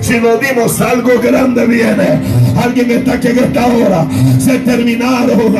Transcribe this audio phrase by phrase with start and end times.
[0.00, 2.43] Si nos dimos algo grande viene.
[2.62, 4.06] Alguien está aquí en esta hora.
[4.38, 5.56] Se terminaron.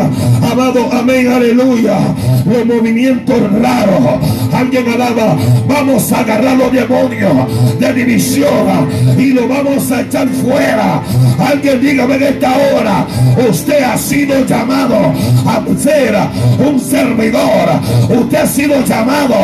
[0.50, 1.98] Amado, amén, aleluya.
[2.46, 4.21] Los movimientos raros.
[4.53, 5.37] Alguien alaba.
[5.67, 8.88] Vamos a agarrar los demonios de división
[9.19, 11.03] y lo vamos a echar fuera.
[11.38, 13.06] Alguien dígame en esta hora.
[13.49, 15.13] Usted ha sido llamado
[15.47, 16.15] a ser
[16.59, 17.80] un servidor.
[18.09, 19.34] Usted ha sido llamado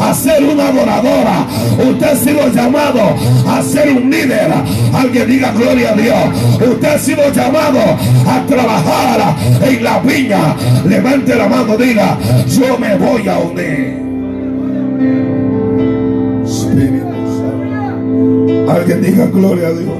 [0.00, 1.46] a ser una adoradora.
[1.90, 3.14] Usted ha sido llamado
[3.48, 4.52] a ser un líder.
[4.92, 6.68] Alguien diga gloria a Dios.
[6.70, 7.78] Usted sido llamado
[8.26, 10.56] a trabajar en la viña.
[10.86, 14.08] Levante la mano, diga, yo me voy a unir.
[18.68, 19.94] Alguien diga gloria a Dios.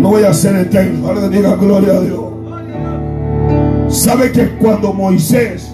[0.00, 1.08] No voy a ser eterno.
[1.08, 2.22] Alguien diga gloria a Dios.
[3.88, 5.72] ¿Sabe que cuando Moisés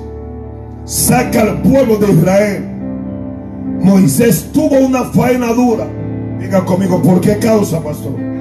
[0.84, 2.64] saca al pueblo de Israel,
[3.80, 5.86] Moisés tuvo una faena dura?
[6.40, 8.37] Diga conmigo, ¿por qué causa, pastor?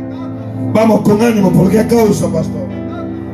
[0.77, 2.67] Vamos con ánimo, ¿por qué causa, pastor?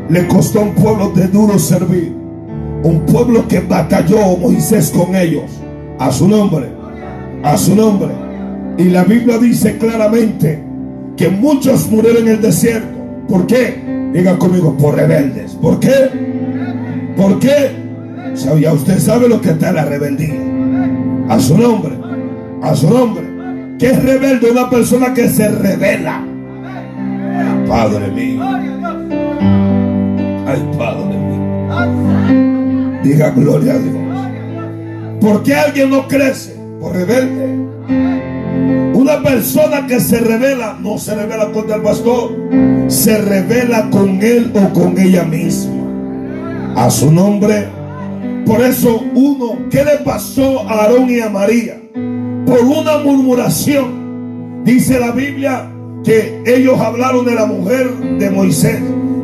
[0.10, 2.16] Le costó un pueblo de duro servir.
[2.84, 5.52] Un pueblo que batalló Moisés con ellos.
[6.00, 6.70] A su nombre.
[7.44, 8.14] A su nombre.
[8.78, 10.64] Y la Biblia dice claramente
[11.18, 12.98] que muchos murieron en el desierto.
[13.28, 14.10] ¿Por qué?
[14.14, 15.52] Diga conmigo, por rebeldes.
[15.62, 17.12] ¿Por qué?
[17.18, 17.72] ¿Por qué?
[18.62, 20.40] Ya usted sabe lo que está la rebeldía.
[21.28, 21.92] A su nombre.
[22.62, 23.26] A su nombre.
[23.78, 24.50] ¿Qué es rebelde?
[24.50, 26.28] Una persona que se revela.
[27.68, 28.42] Padre mío.
[30.46, 33.00] Ay, Padre mío.
[33.04, 33.96] Diga gloria a Dios.
[35.22, 36.56] ¿Por qué alguien no crece?
[36.80, 37.64] Por rebelde.
[38.94, 42.32] Una persona que se revela no se revela contra el pastor,
[42.88, 45.84] se revela con él o con ella misma.
[46.76, 47.68] A su nombre.
[48.46, 51.84] Por eso uno, ¿qué le pasó a Aarón y a María?
[52.46, 54.64] por una murmuración.
[54.64, 55.72] Dice la Biblia
[56.04, 58.80] que ellos hablaron de la mujer de Moisés.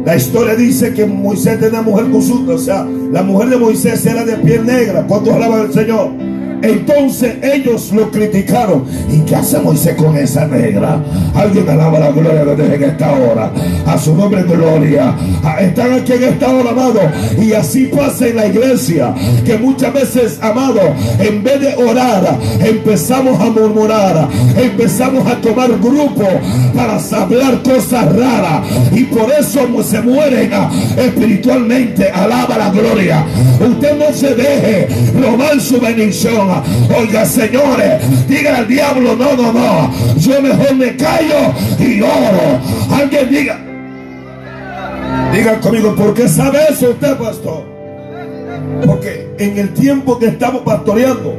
[0.05, 4.23] La historia dice que Moisés tenía mujer consulta, o sea, la mujer de Moisés era
[4.23, 5.05] de piel negra.
[5.05, 6.28] ¿Cuántos alaban al Señor?
[6.61, 8.85] Entonces ellos lo criticaron.
[9.09, 11.01] ¿Y qué hace Moisés con esa negra?
[11.33, 13.51] Alguien alaba la gloria de Dios en esta hora.
[13.85, 15.15] A su nombre gloria.
[15.43, 16.99] Ah, están aquí en esta hora, amado.
[17.39, 19.13] Y así pasa en la iglesia.
[19.45, 20.81] Que muchas veces, amado,
[21.19, 24.27] en vez de orar, empezamos a murmurar.
[24.57, 26.27] Empezamos a tomar grupo
[26.75, 28.63] para hablar cosas raras.
[28.91, 32.09] Y por eso se mueren ah, espiritualmente.
[32.09, 33.25] Alaba la gloria.
[33.59, 34.87] Usted no se deje
[35.19, 36.48] robar su bendición.
[36.97, 39.91] Oiga, señores, diga al diablo, no, no, no.
[40.17, 42.59] Yo mejor me callo y oro.
[42.91, 43.59] Alguien diga.
[45.33, 47.63] Diga conmigo, ¿por qué sabe eso usted, pastor?
[48.85, 51.33] Porque en el tiempo que estamos pastoreando,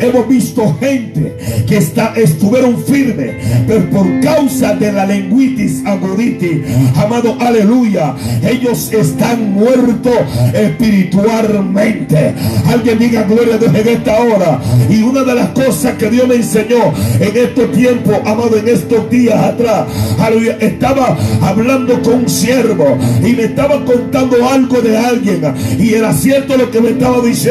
[0.00, 6.62] hemos visto gente que está, estuvieron firmes, pero por causa de la lenguitis aguditis,
[6.96, 10.14] amado, aleluya, ellos están muertos
[10.52, 12.34] espiritualmente.
[12.66, 14.60] Alguien diga gloria a Dios en esta hora.
[14.90, 19.08] Y una de las cosas que Dios me enseñó en estos tiempos, amado, en estos
[19.10, 19.86] días atrás,
[20.18, 25.42] aleluya, estaba hablando con un siervo y me estaba contando algo de alguien
[25.78, 27.43] y era cierto lo que me estaba diciendo,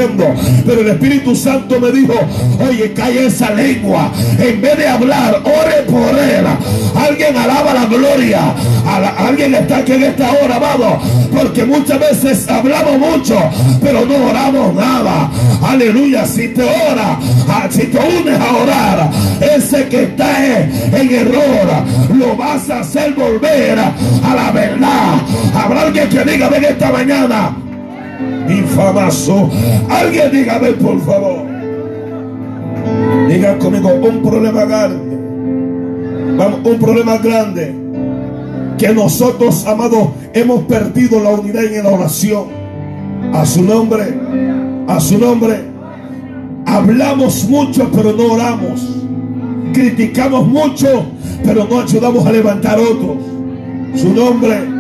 [0.66, 2.14] pero el Espíritu Santo me dijo,
[2.68, 4.12] Oye, cae esa lengua.
[4.40, 6.46] En vez de hablar, ore por él.
[6.96, 8.56] Alguien alaba la gloria.
[9.18, 11.00] alguien está aquí en esta hora, amado.
[11.32, 13.38] Porque muchas veces hablamos mucho,
[13.82, 15.30] pero no oramos nada.
[15.62, 16.26] Aleluya.
[16.26, 17.20] Si te ora,
[17.70, 19.12] si te unes a orar,
[19.56, 21.68] ese que está en error,
[22.16, 25.22] lo vas a hacer volver a la verdad.
[25.54, 27.63] Habrá alguien que diga, ven esta mañana.
[28.50, 29.50] Infamazo.
[29.90, 31.54] Alguien dígame, por favor.
[33.28, 35.18] Diga conmigo, un problema grande.
[36.66, 37.76] un problema grande.
[38.78, 42.46] Que nosotros, amados, hemos perdido la unidad en la oración.
[43.34, 44.20] A su nombre.
[44.88, 45.62] A su nombre.
[46.66, 48.82] Hablamos mucho, pero no oramos.
[49.74, 51.06] Criticamos mucho,
[51.44, 53.18] pero no ayudamos a levantar otros.
[53.96, 54.73] Su nombre.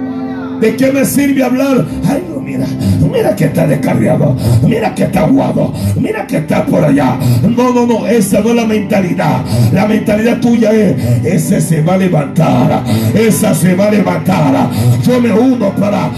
[0.63, 1.86] ¿De qué me sirve hablar?
[2.07, 2.65] Ay, mira,
[3.12, 4.33] mira que está descarriado,
[4.65, 7.18] mira que está aguado, mira que está por allá.
[7.42, 9.42] No, no, no, esa no es la mentalidad.
[9.74, 12.81] La mentalidad tuya es, ese se va a levantar,
[13.13, 14.69] esa se va a levantar.
[15.06, 16.10] Yo me uno para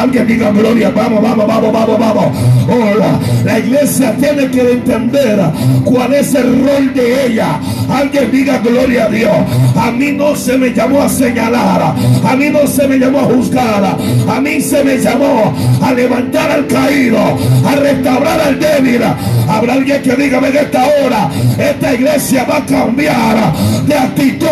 [0.00, 2.24] alguien diga gloria, vamos, vamos, vamos, vamos, vamos.
[2.68, 5.38] Hola, la iglesia tiene que entender
[5.84, 7.60] cuál es el rol de ella.
[7.88, 9.36] Alguien diga gloria a Dios.
[9.76, 13.24] A mí no se me llamó a señalar, a mí no se me llamó a
[13.24, 19.02] juzgar, a mí se me llamó a levantar al caído, a restaurar al débil.
[19.48, 23.52] Habrá alguien que diga en esta hora, esta iglesia va a cambiar
[23.86, 24.48] de actitud,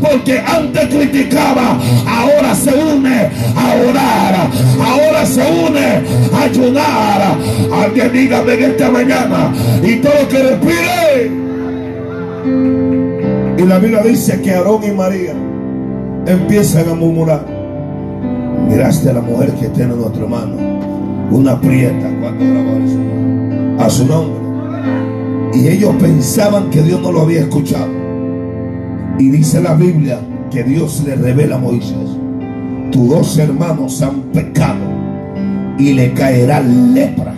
[0.00, 4.50] porque antes criticaba, ahora se une a orar,
[4.84, 6.02] ahora se une
[6.32, 7.36] a ayudar.
[7.72, 9.52] Alguien diga en esta mañana
[9.82, 11.30] y todo que respire.
[13.56, 15.32] Y la Biblia dice que Aarón y María
[16.26, 17.53] empiezan a murmurar.
[18.68, 20.56] Miraste a la mujer que tiene nuestro hermano,
[21.30, 22.10] una prieta,
[23.78, 24.44] a su nombre.
[25.54, 27.90] Y ellos pensaban que Dios no lo había escuchado.
[29.18, 30.18] Y dice la Biblia
[30.50, 32.18] que Dios le revela a Moisés,
[32.90, 34.84] tus dos hermanos han pecado
[35.78, 37.34] y le caerá lepra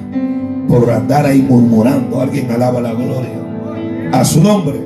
[0.68, 2.20] por andar ahí murmurando.
[2.20, 4.10] Alguien alaba la gloria.
[4.12, 4.80] A su nombre.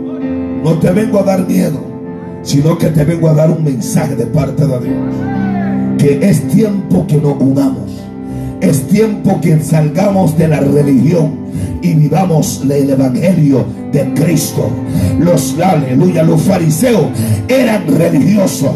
[0.62, 1.80] No te vengo a dar miedo,
[2.42, 5.29] sino que te vengo a dar un mensaje de parte de Dios.
[6.00, 7.90] Que es tiempo que nos unamos.
[8.62, 11.32] Es tiempo que salgamos de la religión
[11.82, 14.70] y vivamos el evangelio de Cristo.
[15.18, 17.04] Los, aleluya, los fariseos
[17.48, 18.70] eran religiosos.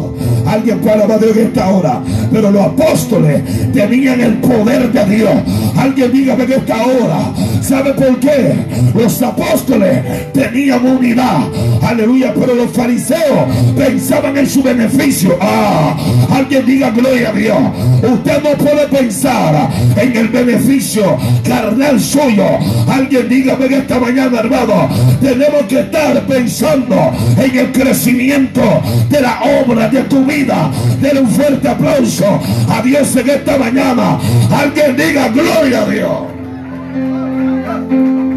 [0.45, 2.03] Alguien puede hablar de Dios en esta hora.
[2.31, 3.41] Pero los apóstoles
[3.73, 5.33] tenían el poder de Dios.
[5.75, 7.33] Alguien dígame en esta hora.
[7.67, 8.53] ¿Sabe por qué?
[8.93, 11.47] Los apóstoles tenían unidad.
[11.81, 12.33] Aleluya.
[12.39, 15.37] Pero los fariseos pensaban en su beneficio.
[15.41, 15.95] Ah,
[16.31, 17.57] alguien diga gloria a Dios.
[18.03, 22.45] Usted no puede pensar en el beneficio carnal suyo.
[22.87, 24.89] Alguien dígame en esta mañana, hermano
[25.21, 28.61] tenemos que estar pensando en el crecimiento
[29.09, 30.71] de la obra de tu vida.
[31.01, 32.39] Denle un fuerte aplauso
[32.69, 34.19] a Dios en esta mañana.
[34.51, 36.44] Alguien diga gloria a Dios.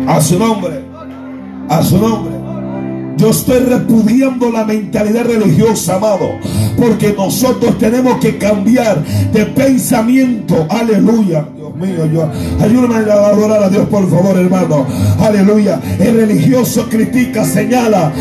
[0.08, 0.80] A su nombre.
[1.68, 2.32] A su nombre.
[3.18, 6.30] Yo estoy repudiando la mentalidad religiosa, amado.
[6.78, 10.66] Porque nosotros tenemos que cambiar de pensamiento.
[10.70, 11.44] Aleluya
[11.78, 12.30] mío,
[12.60, 14.86] ayúdame a adorar a Dios, por favor, hermano.
[15.20, 15.80] Aleluya.
[15.98, 18.12] El religioso critica, señala,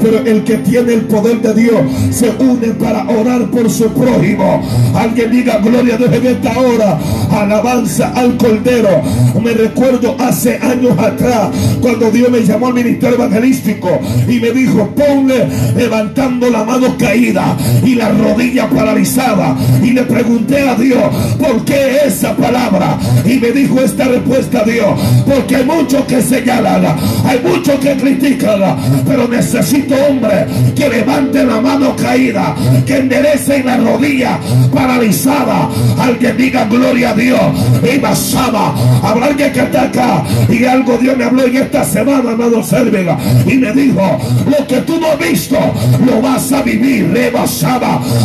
[0.00, 1.80] pero el que tiene el poder de Dios
[2.10, 4.62] se une para orar por su prójimo.
[4.94, 6.98] Alguien diga gloria a Dios en esta hora.
[7.30, 9.02] Alabanza al Cordero.
[9.42, 13.88] Me recuerdo hace años atrás cuando Dios me llamó al ministerio evangelístico
[14.28, 19.56] y me dijo, ponle levantando la mano caída y la rodilla paralizada.
[19.82, 21.02] Y le pregunté a Dios,
[21.38, 22.99] ¿por qué esa palabra?
[23.24, 26.84] Y me dijo esta respuesta Dios, porque hay muchos que señalan,
[27.24, 28.60] hay muchos que critican,
[29.06, 32.54] pero necesito hombre que levante la mano caída,
[32.86, 34.38] que enderece la rodilla
[34.72, 35.68] paralizada.
[35.98, 37.40] Alguien diga gloria a Dios.
[37.82, 40.24] Y habrá alguien que está acá.
[40.48, 43.18] Y algo Dios me habló en esta semana, amado Sérvega.
[43.46, 45.58] Y me dijo, lo que tú no has visto,
[46.04, 47.08] lo vas a vivir.
[47.08, 47.30] Le.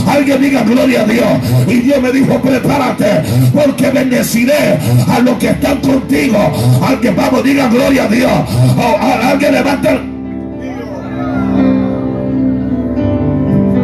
[0.07, 1.25] Alguien diga gloria a Dios.
[1.67, 3.21] Y Dios me dijo, prepárate,
[3.53, 4.54] porque bendeciré
[5.07, 6.37] a los que están contigo.
[6.81, 8.31] Alguien, vamos, diga gloria a Dios.
[9.23, 10.01] Alguien levanta.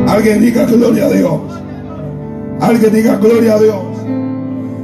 [0.07, 1.41] Alguien diga gloria a Dios.
[2.59, 3.81] Alguien diga gloria a Dios.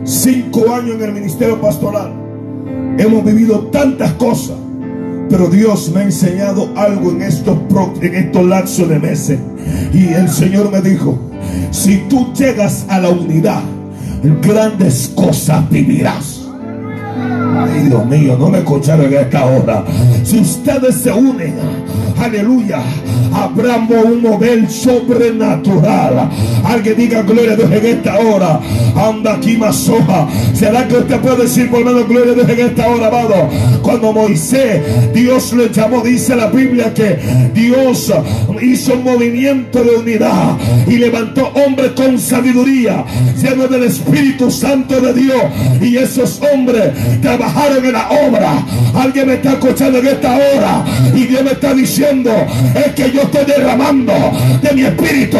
[0.04, 2.14] Cinco años en el ministerio pastoral.
[2.98, 4.56] Hemos vivido tantas cosas.
[5.30, 7.58] Pero Dios me ha enseñado algo en estos,
[8.02, 9.40] en estos lapsos de meses.
[9.94, 11.20] Y el Señor me dijo,
[11.72, 13.62] si tú llegas a la unidad,
[14.42, 16.37] grandes cosas vivirás.
[17.58, 19.84] Ay, Dios mío, no me escucharon en esta hora.
[20.24, 21.56] Si ustedes se unen,
[22.20, 22.80] aleluya,
[23.34, 26.30] habrá un mover sobrenatural.
[26.64, 28.60] Alguien diga gloria a Dios en esta hora.
[28.96, 30.28] Anda aquí más hoja.
[30.54, 33.50] ¿Será que usted puede decir por menos gloria a Dios en esta hora, amado?
[33.82, 37.18] Cuando Moisés, Dios le llamó, dice la Biblia que
[37.54, 38.12] Dios
[38.62, 43.04] hizo un movimiento de unidad y levantó hombres con sabiduría,
[43.42, 45.42] llenos del Espíritu Santo de Dios.
[45.82, 48.64] Y esos hombres trabajaron en la obra.
[48.96, 52.32] Alguien me está escuchando en esta hora y Dios me está diciendo
[52.76, 54.14] es que yo estoy derramando
[54.62, 55.38] de mi espíritu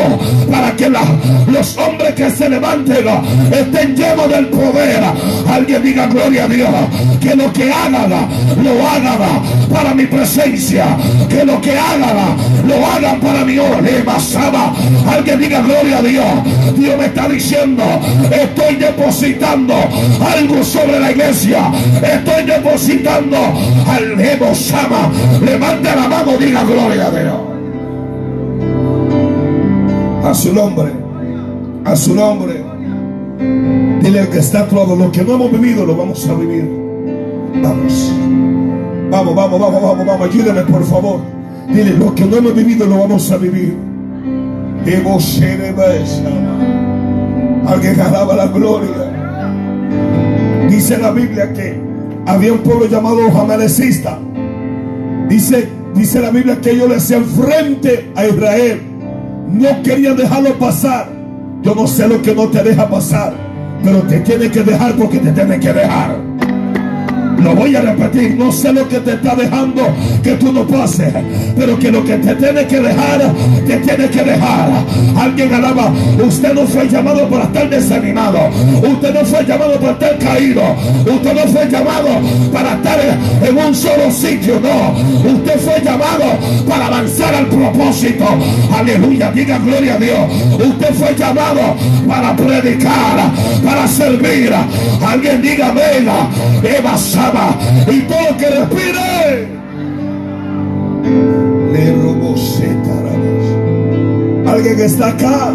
[0.50, 3.06] para que los hombres que se levanten
[3.52, 5.02] estén llenos del poder.
[5.50, 6.70] Alguien diga gloria a Dios.
[7.20, 8.10] Que lo que hagan,
[8.64, 9.42] lo hagan
[9.74, 10.86] para mi presencia.
[11.30, 12.38] Que lo que hagan,
[12.68, 13.78] lo hagan para mi hora.
[15.10, 16.26] Alguien diga gloria a Dios.
[16.78, 17.84] Dios me está diciendo,
[18.32, 19.76] estoy depositando
[20.36, 21.72] algo sobre la iglesia.
[22.02, 23.38] Estoy depositando
[23.88, 25.12] al Evo Sama.
[25.44, 27.40] Levanta la mano, diga gloria a Dios.
[30.24, 30.92] A su nombre.
[31.86, 32.64] A su nombre.
[34.02, 34.96] Dile que está todo.
[34.96, 36.70] Lo que no hemos vivido lo vamos a vivir.
[37.62, 38.12] Vamos.
[39.10, 40.30] Vamos, vamos, vamos, vamos, vamos.
[40.30, 41.22] Ayúdame por favor.
[41.70, 43.78] Dile, lo que no hemos vivido lo vamos a vivir.
[47.66, 49.08] Alguien alaba la gloria.
[50.70, 51.87] Dice la Biblia que
[52.28, 54.20] había un pueblo llamado Amalecista.
[55.30, 58.82] Dice, dice la Biblia que ellos le hacían frente a Israel.
[59.50, 61.10] No querían dejarlo pasar.
[61.64, 63.34] Yo no sé lo que no te deja pasar,
[63.84, 66.18] pero te tiene que dejar porque te tiene que dejar.
[67.40, 69.84] Lo voy a repetir, no sé lo que te está dejando
[70.24, 71.14] que tú no pases,
[71.56, 73.34] pero que lo que te tiene que dejar,
[73.66, 74.70] te tiene que dejar.
[75.16, 75.94] Alguien alaba,
[76.26, 78.40] usted no fue llamado para estar desanimado,
[78.82, 80.62] usted no fue llamado para estar caído,
[81.06, 82.10] usted no fue llamado
[82.52, 82.67] para
[83.76, 86.26] solo sitio, no, usted fue llamado
[86.68, 88.26] para avanzar al propósito.
[88.78, 90.20] Aleluya, diga gloria a Dios.
[90.54, 91.76] Usted fue llamado
[92.08, 93.32] para predicar,
[93.64, 94.54] para servir.
[95.06, 96.30] Alguien diga, venga,
[96.64, 96.96] Eva
[97.92, 99.48] y todo lo que respire
[101.74, 102.36] le robó
[104.48, 105.54] Alguien está acá.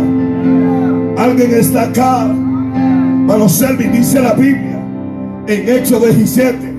[1.19, 2.26] Alguien está acá.
[2.26, 4.81] Mano Selvin dice la Biblia
[5.47, 6.72] en Hechos 17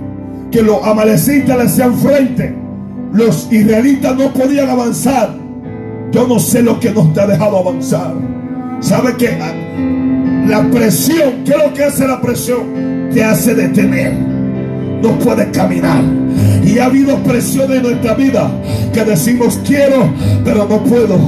[0.54, 2.56] que los amalecitas le hacían frente.
[3.12, 5.36] Los israelitas no podían avanzar.
[6.12, 8.14] Yo no sé lo que nos te ha dejado avanzar.
[8.80, 9.38] ¿Sabe que
[10.48, 13.10] la presión, qué es lo que hace la presión?
[13.12, 14.34] Te hace detener
[15.04, 16.02] no puede caminar.
[16.66, 18.50] Y ha habido presiones en nuestra vida
[18.94, 20.10] que decimos quiero,
[20.46, 21.20] pero no puedo.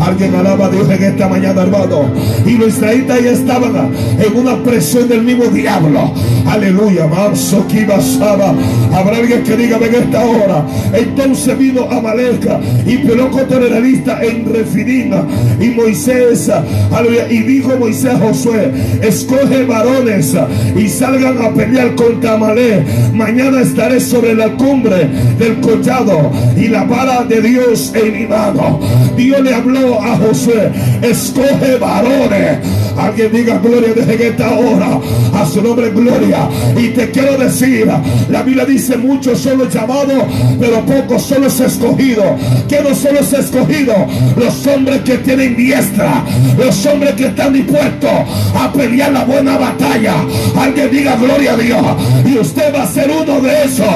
[0.00, 2.10] Alguien alaba a Dios en esta mañana, hermano.
[2.46, 6.12] Y los israelitas ya estaban en una presión del mismo diablo.
[6.46, 7.06] Aleluya.
[7.06, 8.54] Manso basaba.
[8.92, 10.64] Habrá alguien que diga en esta hora.
[10.92, 15.24] Entonces vino Amaleka y peleó contra el en Refidina.
[15.60, 16.50] Y Moisés,
[16.90, 17.30] aleluya.
[17.30, 20.34] Y dijo Moisés a Josué: Escoge varones
[20.76, 23.12] y salgan a pelear contra Amalek.
[23.12, 28.80] Mañana estaré sobre la cumbre del collado y la vara de Dios en mi mano.
[29.16, 30.70] Dios le habló a Josué:
[31.02, 32.87] Escoge varones.
[32.98, 35.00] Alguien diga gloria desde esta hora.
[35.34, 36.48] A su nombre, gloria.
[36.76, 37.88] Y te quiero decir:
[38.28, 40.24] la Biblia dice: muchos son los llamados,
[40.58, 42.26] pero pocos son los escogidos.
[42.68, 43.96] ¿Qué no son los escogidos?
[44.36, 46.24] Los hombres que tienen diestra,
[46.56, 48.10] los hombres que están dispuestos
[48.54, 50.14] a pelear la buena batalla.
[50.56, 51.86] Alguien diga gloria a Dios.
[52.26, 53.86] Y usted va a ser uno de esos,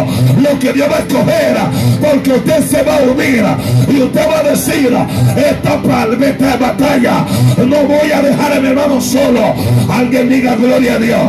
[0.40, 1.56] lo que Dios va a escoger,
[2.00, 3.44] porque usted se va a unir
[3.88, 4.96] y usted va a decir:
[5.36, 5.80] esta,
[6.22, 7.26] esta batalla
[7.58, 8.68] no voy a dejar a mi
[9.00, 9.54] solo.
[9.88, 11.20] Alguien diga gloria a Dios.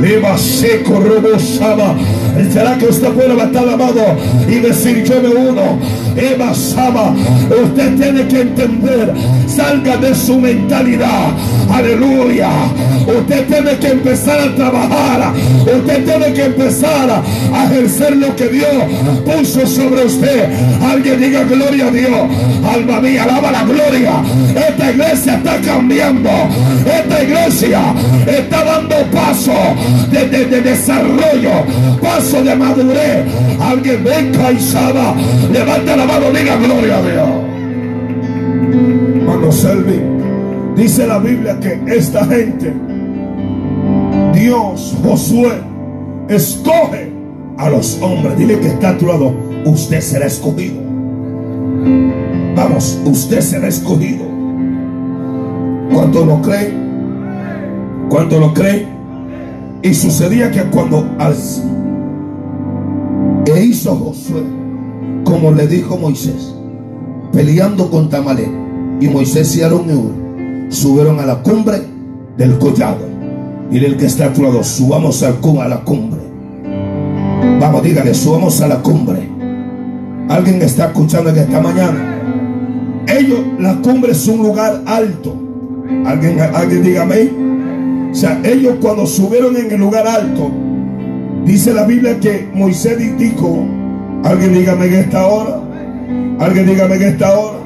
[0.00, 1.94] Leva seco, robosaba.
[2.50, 3.76] ¿Será que usted puede levantar la
[4.48, 5.78] y decir yo me uno?
[6.16, 7.14] Eva Sama,
[7.62, 9.14] usted tiene que entender,
[9.46, 11.30] salga de su mentalidad.
[11.72, 12.50] Aleluya.
[13.06, 15.32] Usted tiene que empezar a trabajar.
[15.62, 18.68] Usted tiene que empezar a ejercer lo que Dios
[19.24, 20.48] puso sobre usted.
[20.82, 22.20] Alguien diga gloria a Dios.
[22.74, 24.22] Alma mía, alaba la gloria.
[24.68, 26.30] Esta iglesia está cambiando.
[26.86, 27.80] Esta iglesia
[28.26, 29.52] está dando paso
[30.10, 31.64] de, desarrollo,
[32.00, 33.24] paso de madurez.
[33.60, 37.28] Alguien venga y levanta la mano, diga gloria a Dios.
[39.26, 40.00] Mano Selvi,
[40.76, 42.74] dice la Biblia que esta gente,
[44.32, 45.60] Dios, Josué,
[46.28, 47.12] escoge
[47.58, 48.38] a los hombres.
[48.38, 49.34] Dile que está a tu lado,
[49.66, 50.80] usted será escogido.
[52.56, 54.24] Vamos, usted será escogido.
[55.92, 56.72] ¿Cuánto lo cree?
[58.08, 58.86] ¿Cuánto lo cree?
[59.82, 61.04] Y sucedía que cuando
[63.46, 64.59] e hizo Josué
[65.30, 66.52] como le dijo Moisés,
[67.32, 68.48] peleando con Tamalé,
[69.00, 71.82] y Moisés y Aarón subieron a la cumbre
[72.36, 73.08] del collado.
[73.70, 76.20] Y el que está a tu lado, subamos a la cumbre.
[77.60, 79.20] Vamos, dígale, subamos a la cumbre.
[80.28, 82.20] Alguien está escuchando en esta mañana.
[83.06, 85.36] Ellos, la cumbre es un lugar alto.
[86.06, 87.30] Alguien, alguien dígame.
[88.10, 90.50] O sea, ellos cuando subieron en el lugar alto,
[91.44, 93.64] dice la Biblia que Moisés dijo,
[94.24, 95.60] alguien dígame en esta hora,
[96.38, 97.58] alguien dígame en esta hora,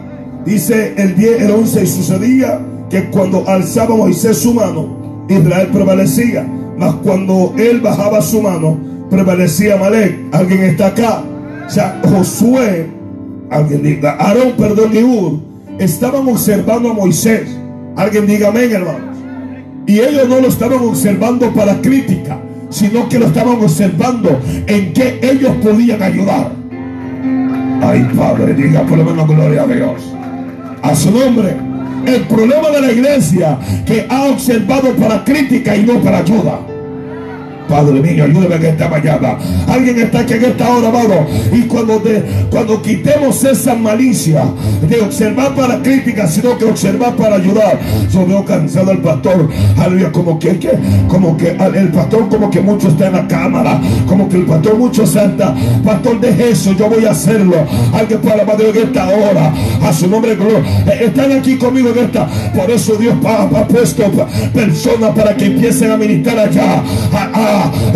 [0.44, 6.46] dice el 10, el 11 y sucedía que cuando alzaba Moisés su mano, Israel prevalecía,
[6.76, 8.78] mas cuando él bajaba su mano,
[9.10, 10.16] prevalecía Malek.
[10.32, 11.22] Alguien está acá.
[11.66, 12.86] O sea, Josué,
[13.50, 15.38] alguien diga, Aarón, perdón, y Ur,
[15.78, 17.48] estaban observando a Moisés.
[17.96, 19.14] Alguien diga amén, hermano.
[19.86, 22.38] Y ellos no lo estaban observando para crítica,
[22.74, 26.50] sino que lo estaban observando en que ellos podían ayudar.
[27.80, 30.02] Ay, Padre, diga por lo menos gloria a Dios.
[30.82, 31.56] A su nombre.
[32.04, 36.73] El problema de la iglesia que ha observado para crítica y no para ayuda.
[37.68, 39.38] Padre mío, ayúdame en esta mañana.
[39.68, 41.26] Alguien está aquí en esta hora, amado.
[41.52, 42.02] Y cuando,
[42.50, 44.44] cuando quitemos esa malicia
[44.88, 47.78] de observar para crítica, sino que observar para ayudar.
[48.12, 49.48] Yo veo cansado al pastor.
[49.76, 50.58] Aleluya, como que,
[51.08, 53.80] como que el pastor como que mucho está en la cámara.
[54.06, 55.54] Como que el pastor mucho santa.
[55.84, 57.56] Pastor, deje eso, yo voy a hacerlo.
[57.92, 59.52] Alguien para Padre en esta hora.
[59.82, 60.60] A su nombre, gloria.
[60.86, 62.26] Eh, están aquí conmigo en esta.
[62.54, 64.04] Por eso Dios ha, puesto
[64.52, 66.82] personas para que empiecen a ministrar allá.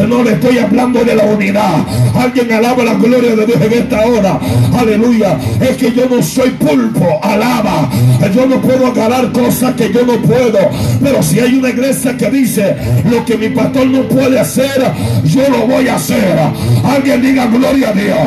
[0.09, 1.85] No le estoy hablando de la unidad.
[2.15, 4.39] Alguien alaba la gloria de Dios en esta hora.
[4.79, 5.39] Aleluya.
[5.61, 7.21] Es que yo no soy pulpo.
[7.23, 7.89] Alaba.
[8.35, 10.59] Yo no puedo agarrar cosas que yo no puedo.
[11.03, 12.77] Pero si hay una iglesia que dice
[13.11, 14.93] lo que mi pastor no puede hacer,
[15.25, 16.39] yo lo voy a hacer.
[16.85, 18.19] Alguien diga gloria a Dios.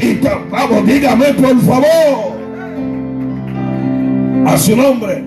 [0.00, 0.20] Y
[0.50, 2.32] vamos, dígame por favor.
[4.46, 5.24] A su nombre.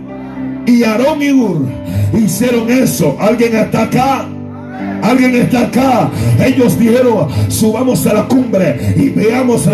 [0.65, 3.15] Y Aarón y Ur hicieron eso.
[3.19, 4.25] Alguien está acá.
[5.05, 6.09] Alguien está acá.
[6.43, 9.71] Ellos dijeron, subamos a la cumbre y veamos, eh,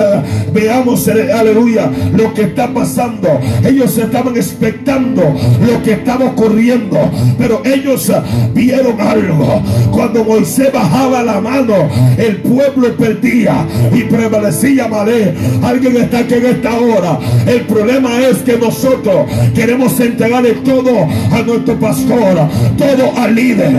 [0.53, 3.39] veamos, eh, aleluya, lo que está pasando.
[3.63, 5.21] Ellos estaban expectando
[5.65, 6.97] lo que estaba ocurriendo.
[7.37, 8.21] Pero ellos eh,
[8.53, 9.61] vieron algo.
[9.91, 11.75] Cuando Moisés bajaba la mano,
[12.17, 15.33] el pueblo perdía y prevalecía Malé.
[15.63, 17.19] Alguien está aquí en esta hora.
[17.47, 23.71] El problema es que nosotros queremos entregarle todo a nuestro pastor, todo al líder.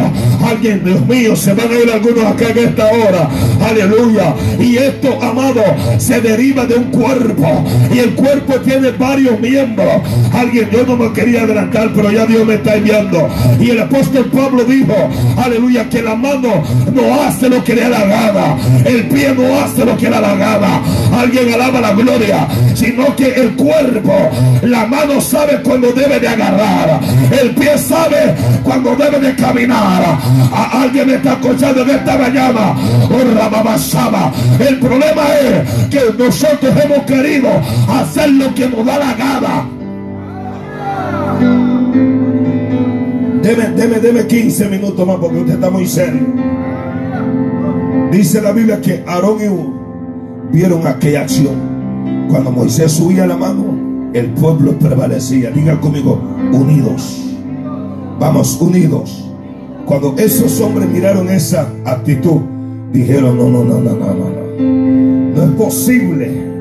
[0.44, 3.28] Alguien, Dios mío, se van a ir algunos acá en esta hora.
[3.68, 4.34] Aleluya.
[4.58, 5.62] Y esto, amado,
[5.98, 7.64] se deriva de un cuerpo.
[7.94, 10.02] Y el cuerpo tiene varios miembros.
[10.32, 13.28] Alguien, yo no me quería adelantar, pero ya Dios me está enviando.
[13.60, 14.94] Y el apóstol Pablo dijo,
[15.36, 16.62] aleluya, que la mano
[16.94, 18.56] no hace lo que le da la gana.
[18.84, 20.80] El pie no hace lo que le da la gana.
[21.12, 22.48] Alguien alaba la gloria.
[22.74, 24.30] Sino que el cuerpo,
[24.62, 27.00] la mano sabe cuando debe de agarrar.
[27.42, 30.02] El pie sabe cuando debe de caminar.
[30.72, 32.74] Alguien está escuchando en esta mañana.
[33.10, 37.48] Oh, El problema es que nosotros hemos querido
[37.88, 39.68] hacer lo que nos da la gana.
[43.42, 46.20] Deme, deme, deme 15 minutos más porque usted está muy serio.
[48.12, 51.72] Dice la Biblia que Aarón y vieron aquella acción.
[52.28, 55.50] Cuando Moisés subía la mano, el pueblo prevalecía.
[55.50, 56.20] Diga conmigo,
[56.52, 57.20] unidos.
[58.20, 59.31] Vamos, unidos.
[59.86, 62.40] Cuando esos hombres miraron esa actitud,
[62.92, 64.32] dijeron, no, no, no, no, no, no.
[65.34, 66.51] No es posible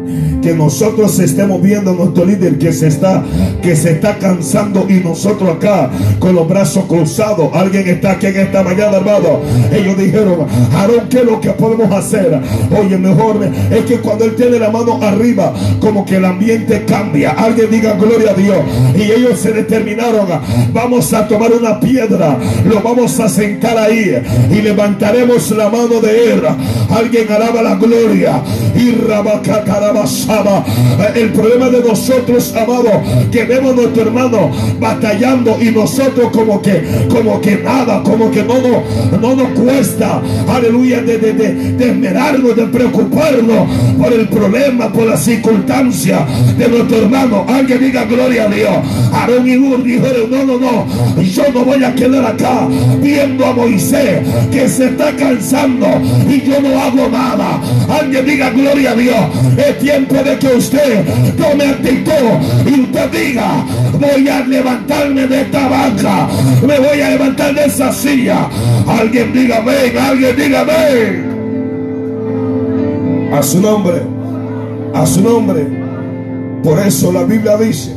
[0.41, 3.23] que nosotros estemos viendo nuestro líder que se está
[3.61, 7.49] que se está cansando y nosotros acá con los brazos cruzados.
[7.53, 9.39] Alguien está aquí en esta mañana hermano.
[9.71, 12.39] Ellos dijeron Aarón ¿qué es lo que podemos hacer?
[12.77, 13.37] oye mejor
[13.71, 17.31] es que cuando él tiene la mano arriba como que el ambiente cambia.
[17.31, 18.57] Alguien diga gloria a Dios.
[18.95, 20.27] Y ellos se determinaron
[20.73, 26.33] vamos a tomar una piedra lo vamos a sentar ahí y levantaremos la mano de
[26.33, 26.41] él.
[26.89, 28.41] Alguien alaba la gloria.
[28.75, 30.00] Y rabacacaraba
[31.15, 36.83] el problema de nosotros, amado, que vemos a nuestro hermano batallando y nosotros como que,
[37.09, 38.55] como que nada, como que no,
[39.19, 45.17] no, nos cuesta, aleluya, de, de, de, esmerarnos, de preocuparnos por el problema, por la
[45.17, 46.25] circunstancia
[46.57, 47.45] de nuestro hermano.
[47.47, 48.71] Alguien diga gloria a Dios.
[49.13, 52.67] Aarón y Ur dijeron, no, no, no, yo no voy a quedar acá
[53.01, 55.87] viendo a Moisés que se está cansando
[56.29, 57.59] y yo no hago nada.
[57.89, 59.15] Alguien diga gloria a Dios
[59.81, 61.03] tiempo de que usted
[61.35, 62.11] tome actitud
[62.65, 63.65] y usted diga,
[63.99, 66.29] voy a levantarme de esta banca,
[66.65, 68.47] me voy a levantar de esa silla.
[68.87, 71.31] Alguien diga ven, alguien diga ven.
[73.33, 74.03] A su nombre,
[74.93, 75.67] a su nombre.
[76.63, 77.95] Por eso la Biblia dice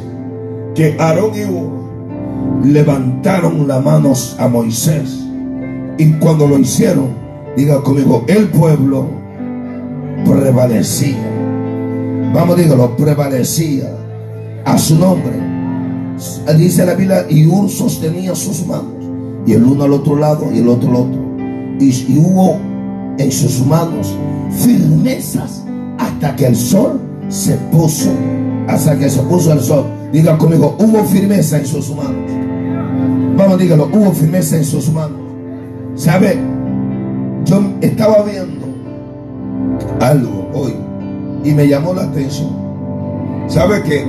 [0.75, 1.85] que Aarón y Ur
[2.65, 5.21] levantaron las manos a Moisés.
[5.99, 7.11] Y cuando lo hicieron,
[7.57, 9.07] diga conmigo, el pueblo
[10.25, 11.44] prevalecía
[12.35, 13.89] vamos, dígalo, prevalecía
[14.65, 15.33] a su nombre.
[16.59, 18.93] Dice la Biblia, y Ur sostenía sus manos,
[19.47, 21.21] y el uno al otro lado y el otro al otro.
[21.81, 22.59] Y, y hubo
[23.19, 24.15] en sus manos
[24.51, 25.65] firmezas
[25.99, 28.11] hasta que el sol se puso,
[28.69, 29.85] hasta que se puso el sol.
[30.13, 32.31] Diga conmigo, hubo firmeza en sus manos.
[33.37, 35.19] Vamos, dígalo, hubo firmeza en sus manos.
[35.97, 36.39] ¿Sabe?
[37.45, 38.67] Yo estaba viendo
[40.01, 40.75] algo hoy
[41.45, 42.51] y me llamó la atención.
[43.47, 44.05] ¿Sabe que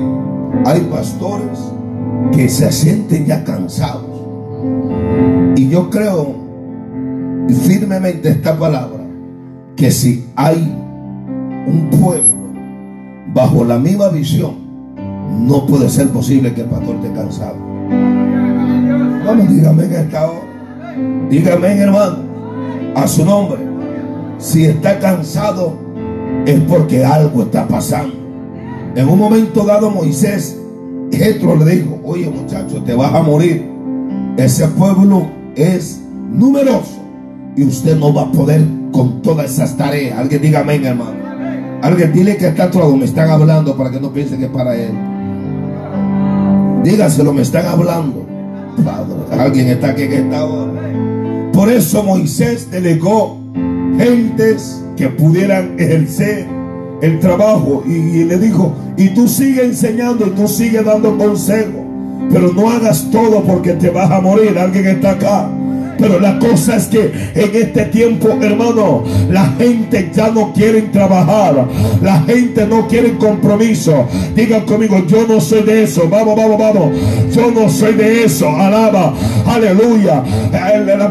[0.66, 1.60] hay pastores
[2.34, 4.06] que se sienten ya cansados?
[5.58, 6.34] Y yo creo
[7.54, 9.04] firmemente esta palabra,
[9.76, 10.74] que si hay
[11.68, 12.36] un pueblo
[13.34, 14.56] bajo la misma visión,
[15.46, 17.58] no puede ser posible que el pastor esté cansado.
[19.26, 20.56] Vamos, dígame en esta hora.
[21.30, 22.18] Dígame, hermano.
[22.96, 23.60] A su nombre.
[24.38, 25.85] Si está cansado
[26.46, 28.16] es porque algo está pasando.
[28.96, 30.58] En un momento dado Moisés,
[31.12, 33.70] Jetro le dijo, oye muchacho, te vas a morir.
[34.38, 37.02] Ese pueblo es numeroso
[37.56, 40.18] y usted no va a poder con todas esas tareas.
[40.18, 41.26] Alguien diga amén, hermano.
[41.82, 44.76] Alguien dile que está todo, me están hablando para que no piense que es para
[44.76, 44.92] él.
[46.84, 48.26] Dígaselo, me están hablando.
[48.84, 50.46] Padre, alguien está aquí que está
[51.54, 53.40] Por eso Moisés delegó
[53.98, 56.46] gentes que pudieran ejercer
[57.02, 61.86] el trabajo y, le dijo, y tú sigue enseñando y tú sigue dando consejo,
[62.32, 64.58] pero no hagas todo porque te vas a morir.
[64.58, 65.50] Alguien está acá.
[65.98, 71.68] Pero la cosa es que en este tiempo, hermano, la gente ya no quiere trabajar.
[72.02, 74.08] La gente no quiere compromiso.
[74.36, 76.08] Digan conmigo, yo no soy de eso.
[76.10, 76.92] Vamos, vamos, vamos.
[77.34, 78.50] Yo no soy de eso.
[78.50, 79.14] Alaba.
[79.46, 80.24] Aleluya.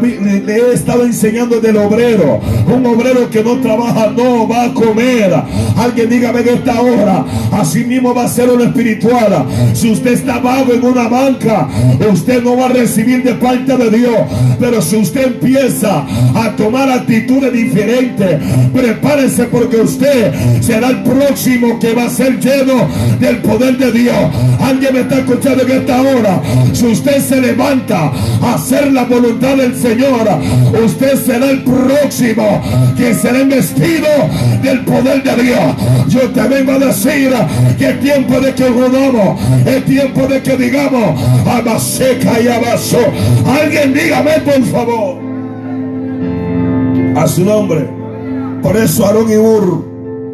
[0.01, 2.39] Le he estado enseñando del obrero.
[2.67, 5.33] Un obrero que no trabaja no va a comer.
[5.77, 7.25] Alguien dígame en esta hora.
[7.51, 9.45] Así mismo va a ser lo espiritual.
[9.73, 11.67] Si usted está vago en una banca,
[12.11, 14.17] usted no va a recibir de parte de Dios.
[14.59, 18.39] Pero si usted empieza a tomar actitudes diferentes,
[18.73, 22.87] prepárese porque usted será el próximo que va a ser lleno
[23.19, 24.15] del poder de Dios.
[24.61, 26.41] Alguien me está escuchando en esta hora.
[26.73, 30.27] Si usted se levanta a hacer la voluntad del Señor,
[30.85, 32.61] usted será el próximo
[32.95, 34.07] que será investido
[34.61, 35.75] del poder de Dios.
[36.09, 37.31] Yo te vengo a decir
[37.77, 41.19] que es tiempo de que rodamos, es tiempo de que digamos,
[41.79, 42.99] seca y abaso.
[43.61, 45.17] Alguien dígame por favor.
[47.15, 47.89] A su nombre.
[48.61, 49.85] Por eso Aarón y Ur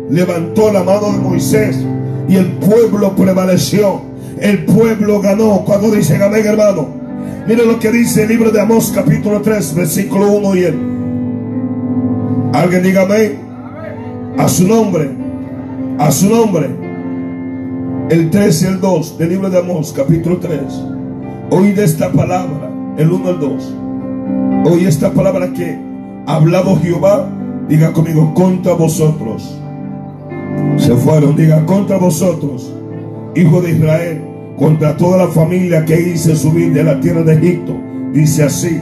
[0.10, 1.78] levantó la mano de Moisés
[2.28, 4.02] y el pueblo prevaleció.
[4.40, 5.64] El pueblo ganó.
[5.66, 6.88] Cuando dice amén, hermano.
[7.48, 10.80] Mire lo que dice el libro de Amós, capítulo 3, versículo 1 y el.
[12.54, 13.40] Alguien diga amén.
[14.38, 15.10] A su nombre.
[15.98, 16.70] A su nombre.
[18.10, 20.62] El 3 y el 2 del libro de Amós, capítulo 3.
[21.50, 23.76] Oíd esta palabra, el 1 al 2.
[24.64, 25.76] Hoy esta palabra que
[26.28, 27.28] ha hablado Jehová,
[27.68, 29.60] diga conmigo, contra vosotros.
[30.78, 32.72] Se fueron, diga, contra vosotros,
[33.36, 34.22] hijo de Israel,
[34.58, 37.76] contra toda la familia que hice subir de la tierra de Egipto.
[38.14, 38.80] Dice así,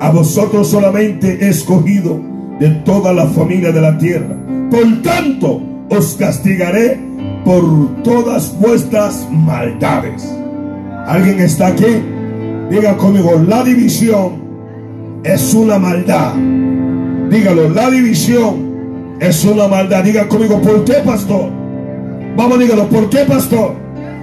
[0.00, 2.20] a vosotros solamente he escogido
[2.58, 4.36] de toda la familia de la tierra.
[4.72, 6.98] Por tanto, os castigaré
[7.44, 7.62] por
[8.02, 10.36] todas vuestras maldades.
[11.06, 12.02] ¿Alguien está aquí?
[12.70, 14.41] Diga conmigo, la división
[15.24, 16.34] es una maldad.
[17.30, 20.04] Dígalo, la división es una maldad.
[20.04, 21.50] Diga conmigo, ¿por qué, pastor?
[22.36, 23.74] Vamos, dígalo, ¿por qué, pastor?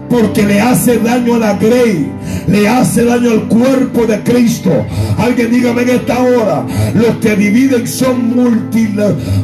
[0.10, 2.12] Porque le hace daño a la grey,
[2.48, 4.72] le hace daño al cuerpo de Cristo.
[5.18, 8.90] Alguien dígame en esta hora, los que dividen son multi,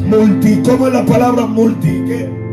[0.06, 2.02] multi, ¿cómo es la palabra multi?
[2.06, 2.45] ¿Qué?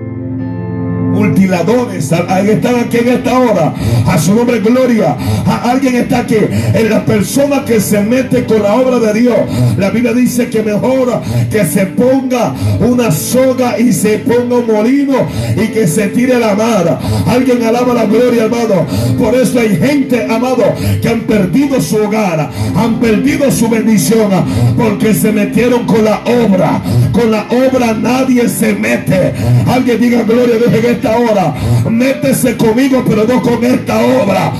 [1.14, 2.12] Multiladores.
[2.12, 3.74] Alguien está aquí en esta hora.
[4.08, 5.16] A su nombre, gloria.
[5.64, 6.38] alguien está aquí.
[6.74, 9.38] En la persona que se mete con la obra de Dios.
[9.78, 15.28] La Biblia dice que mejor que se ponga una soga y se ponga un molino
[15.56, 17.00] y que se tire la mar.
[17.28, 18.86] Alguien alaba la gloria, hermano.
[19.18, 20.64] Por eso hay gente, amado,
[21.02, 24.30] que han perdido su hogar, han perdido su bendición
[24.78, 26.82] porque se metieron con la obra.
[27.12, 29.34] Con la obra nadie se mete.
[29.68, 31.54] Alguien diga gloria de esta hora.
[31.90, 34.54] Métese conmigo, pero no con esta obra.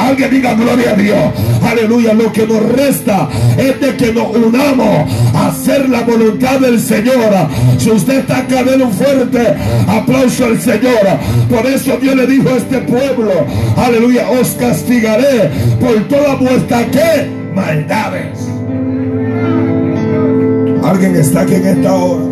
[0.00, 1.18] Alguien diga gloria a Dios.
[1.62, 2.14] Aleluya.
[2.14, 7.30] Lo que nos resta es de que nos unamos a hacer la voluntad del Señor.
[7.78, 8.64] Si usted está acá,
[8.98, 9.54] fuerte
[9.86, 11.00] aplauso al Señor.
[11.48, 13.32] Por eso Dios le dijo a este pueblo,
[13.76, 18.38] aleluya, os castigaré por toda vuestra que maldades.
[20.82, 22.24] Alguien está aquí en esta hora.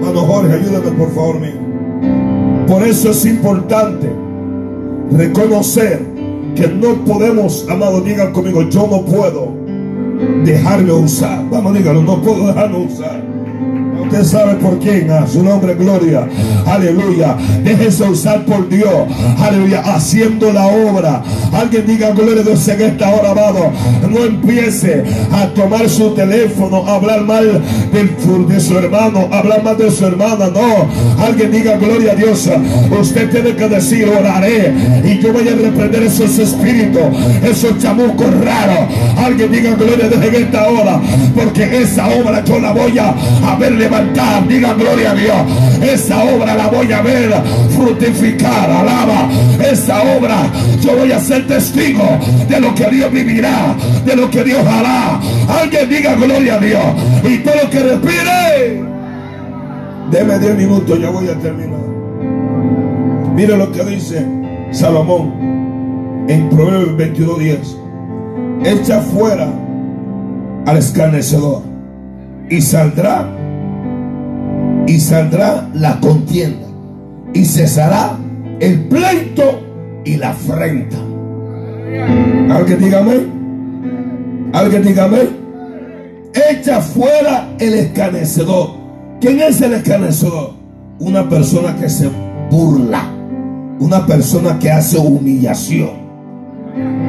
[0.00, 1.71] Mano Jorge, ayúdame por favor, mío.
[2.66, 4.10] Por eso es importante
[5.10, 6.00] reconocer
[6.54, 9.52] que no podemos, amado, digan conmigo, yo no puedo
[10.44, 11.44] dejarme usar.
[11.50, 13.22] Vamos, díganlo, no puedo dejarme usar.
[14.12, 15.10] Usted sabe por quién.
[15.10, 16.28] A su nombre, gloria.
[16.66, 17.34] Aleluya.
[17.64, 19.08] Déjese usar por Dios.
[19.38, 19.80] Aleluya.
[19.80, 21.22] Haciendo la obra.
[21.50, 23.72] Alguien diga gloria a Dios en esta hora, amado.
[24.10, 29.90] No empiece a tomar su teléfono, a hablar mal de su hermano, hablar mal de
[29.90, 30.50] su hermana.
[30.52, 31.24] No.
[31.24, 32.50] Alguien diga gloria a Dios.
[33.00, 34.74] Usted tiene que decir, oraré.
[35.04, 37.02] Y yo voy a reprender esos espíritus,
[37.42, 38.92] esos chamucos raros.
[39.16, 41.00] Alguien diga gloria a Dios en esta hora.
[41.34, 43.14] Porque esa obra yo la voy a,
[43.50, 45.36] a ver levantado diga gloria a Dios.
[45.82, 47.32] Esa obra la voy a ver
[47.70, 49.28] frutificar, alaba.
[49.70, 52.04] Esa obra Yo voy a ser testigo
[52.48, 55.20] de lo que Dios vivirá, de lo que Dios hará.
[55.48, 56.84] Alguien diga gloria a Dios.
[57.24, 58.82] Y todo lo que respire.
[60.10, 61.80] Deme 10 minutos, ya voy a terminar.
[63.34, 64.26] Mire lo que dice
[64.72, 67.78] Salomón en Proverbios 22:10.
[68.64, 69.48] Echa fuera
[70.66, 71.62] al escarnecedor
[72.48, 73.26] y saldrá
[74.86, 76.66] y saldrá la contienda
[77.34, 78.18] y cesará
[78.60, 79.60] el pleito
[80.04, 80.96] y la afrenta.
[82.50, 83.12] Alguien dígame.
[84.52, 85.18] Alguien dígame.
[86.50, 88.70] Echa fuera el escarnecedor.
[89.20, 90.54] ¿Quién es el escarnecedor?
[90.98, 92.10] Una persona que se
[92.50, 93.04] burla.
[93.78, 95.90] Una persona que hace humillación.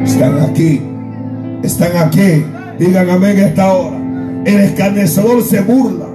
[0.03, 0.81] Están aquí.
[1.63, 2.45] Están aquí.
[2.79, 3.97] Digan amén esta hora.
[4.45, 6.12] El escarnecedor se burla.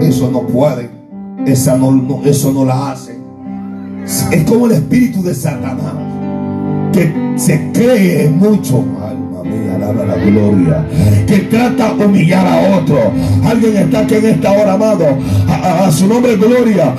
[0.00, 0.90] Eso no puede.
[1.46, 3.18] Esa no, eso no la hace.
[4.30, 5.94] Es como el espíritu de Satanás.
[6.92, 8.84] Que se cree mucho
[9.78, 10.84] la gloria.
[11.26, 13.12] Que trata de humillar a otro.
[13.44, 15.06] Alguien está aquí en esta hora, amado.
[15.48, 16.94] A, su nombre, gloria.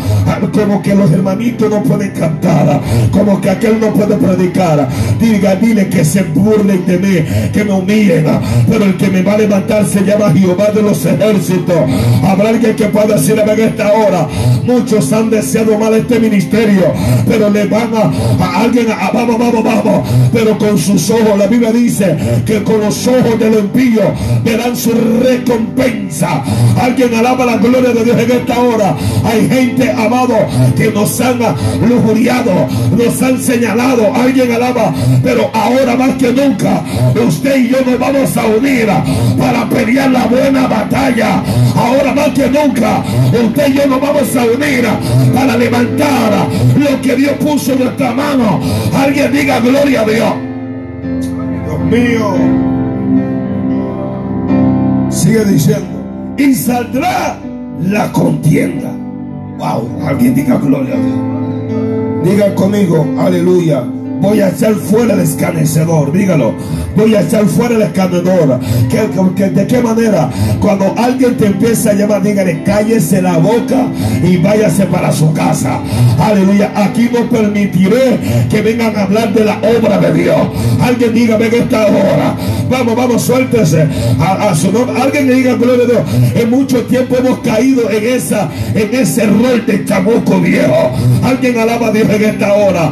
[0.54, 2.82] como que los hermanitos no pueden cantar.
[3.12, 4.88] Como que aquel no puede predicar.
[5.20, 7.52] Diga, dile que se burlen de mí.
[7.52, 8.26] Que me humillen.
[8.68, 11.76] Pero el que me va a levantar se llama Jehová de los ejércitos.
[12.24, 14.28] Habrá alguien que pueda decir en esta hora.
[14.66, 16.94] Muchos han deseado mal este ministerio.
[17.28, 18.88] Pero le van a, alguien.
[19.14, 20.10] Vamos, vamos, vamos.
[20.32, 24.02] Pero con sus ojos, la Biblia dice que con los ojos del impío
[24.44, 26.44] verán su recompensa.
[26.80, 28.96] Alguien alaba la gloria de Dios en esta hora.
[29.24, 30.36] Hay gente, amado,
[30.76, 31.40] que nos han
[31.88, 34.14] lujuriado, nos han señalado.
[34.14, 36.84] Alguien alaba, pero ahora más que nunca,
[37.26, 38.88] usted y yo nos vamos a unir
[39.40, 41.42] para pelear la buena batalla.
[41.76, 43.02] Ahora más que nunca,
[43.32, 44.86] usted y yo nos vamos a unir
[45.34, 48.60] para levantar lo que Dios puso en nuestra mano.
[48.94, 50.47] Alguien diga gloria a Dios
[51.90, 52.36] mío.
[55.10, 57.40] Sigue diciendo, y saldrá
[57.82, 58.92] la contienda.
[59.58, 62.30] Wow, alguien diga gloria a Dios.
[62.32, 63.84] Diga conmigo, aleluya.
[64.20, 66.54] Voy a echar fuera el escanecedor, dígalo.
[66.96, 68.60] Voy a echar fuera el escanecedor.
[68.60, 70.30] de qué manera?
[70.60, 73.88] Cuando alguien te empieza a llamar, dígale, cállese la boca
[74.24, 75.80] y váyase para su casa.
[76.20, 76.72] Aleluya.
[76.76, 80.38] Aquí no permitiré que vengan a hablar de la obra de Dios.
[80.82, 82.36] Alguien diga, venga esta hora.
[82.70, 83.88] Vamos, vamos, suéltese.
[85.02, 86.34] Alguien le diga, gloria a Dios.
[86.36, 90.92] En mucho tiempo hemos caído en esa, en ese rol de chamuco viejo.
[91.24, 92.92] Alguien alaba a Dios en esta hora.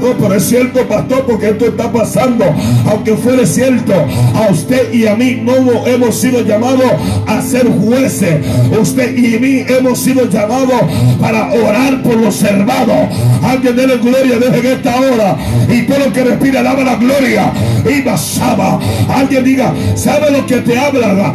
[0.00, 2.44] No, pero es cierto pastor, porque esto está pasando.
[2.88, 3.94] Aunque fuere cierto,
[4.34, 6.90] a usted y a mí no hemos sido llamados
[7.26, 8.44] a ser jueces.
[8.78, 10.80] Usted y mí hemos sido llamados
[11.20, 13.08] para orar por los servados.
[13.42, 15.36] Alguien la gloria desde esta hora.
[15.68, 17.52] Y todo lo que respira, alaba la gloria.
[17.84, 18.80] Y basaba.
[19.08, 21.34] Alguien diga, ¿sabe lo que te habla?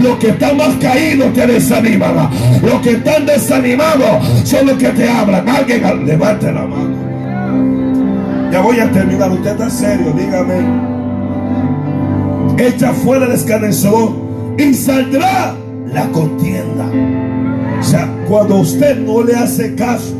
[0.00, 2.30] Los que están más caídos te desaniman.
[2.62, 5.48] Los que están desanimados son los que te hablan.
[5.48, 7.11] Alguien levante la mano.
[8.52, 9.32] Ya voy a terminar.
[9.32, 10.60] Usted está serio, dígame.
[12.58, 14.12] Echa fuera el escarnecedor
[14.58, 15.56] y saldrá
[15.90, 16.86] la contienda.
[17.80, 20.14] O sea, cuando usted no le hace caso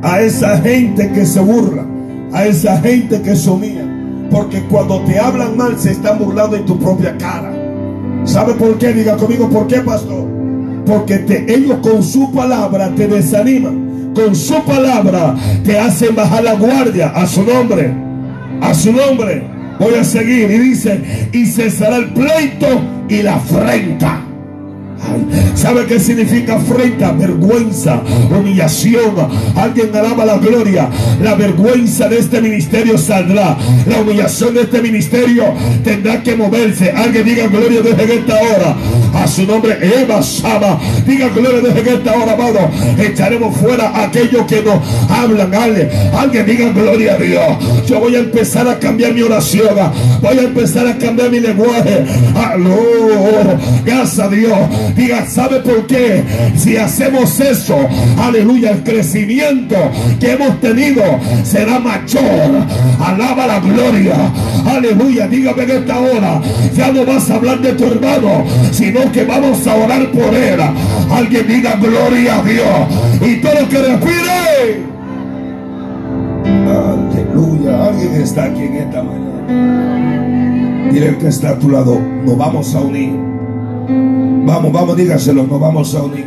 [0.00, 1.84] a esa gente que se burla,
[2.32, 3.84] a esa gente que se humilla,
[4.30, 7.52] porque cuando te hablan mal se están burlando en tu propia cara.
[8.24, 8.92] ¿Sabe por qué?
[8.92, 10.24] Diga conmigo, ¿por qué, pastor?
[10.86, 16.54] Porque te, ellos con su palabra te desaniman con su palabra te hacen bajar la
[16.54, 17.92] guardia a su nombre.
[18.60, 19.42] A su nombre.
[19.78, 22.68] Voy a seguir y dice, y cesará el pleito
[23.08, 24.22] y la afrenta.
[25.54, 27.12] ¿Sabe qué significa afrenta?
[27.12, 29.14] Vergüenza, humillación.
[29.56, 30.88] Alguien alaba la gloria.
[31.20, 33.56] La vergüenza de este ministerio saldrá.
[33.86, 35.44] La humillación de este ministerio
[35.84, 36.90] tendrá que moverse.
[36.90, 38.76] Alguien diga gloria desde esta hora.
[39.14, 40.78] A su nombre, Eva Sama.
[41.06, 42.70] Diga gloria desde esta hora, amado.
[42.98, 44.76] Echaremos fuera aquellos que nos
[45.10, 45.52] hablan.
[45.54, 47.86] Alguien diga gloria a Dios.
[47.86, 49.76] Yo voy a empezar a cambiar mi oración.
[50.20, 52.04] Voy a empezar a cambiar mi lenguaje.
[52.34, 52.72] Aló.
[53.84, 54.58] Gracias a Dios.
[54.96, 56.22] Diga, ¿sabe por qué?
[56.56, 57.76] Si hacemos eso,
[58.18, 59.76] aleluya, el crecimiento
[60.18, 61.02] que hemos tenido
[61.44, 62.66] será mayor.
[63.00, 64.14] Alaba la gloria.
[64.66, 66.40] Aleluya, dígame en esta hora.
[66.74, 70.60] Ya no vas a hablar de tu hermano, sino que vamos a orar por él.
[71.10, 72.66] Alguien diga gloria a Dios.
[73.20, 74.82] Y todo lo que respire.
[76.68, 77.86] Aleluya.
[77.86, 79.32] Alguien está aquí en esta mañana.
[80.92, 81.98] Dile que está a tu lado.
[82.24, 83.14] Nos vamos a unir.
[84.44, 86.26] Vamos, vamos, dígaselo, nos vamos a unir.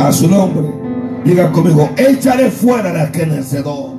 [0.00, 0.68] A su nombre.
[1.24, 3.92] Diga conmigo, échale fuera al esquenecedor.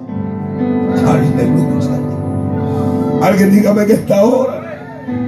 [1.08, 1.76] Aleluya.
[3.22, 4.62] Alguien dígame que esta hora.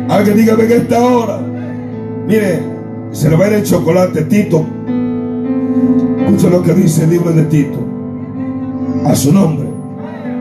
[0.09, 1.39] Alguien dígame que esta hora.
[2.27, 2.59] Mire,
[3.11, 4.65] se le va a ir el chocolate, Tito.
[6.25, 7.79] Escucha lo que dice el libro de Tito.
[9.05, 9.69] A su nombre.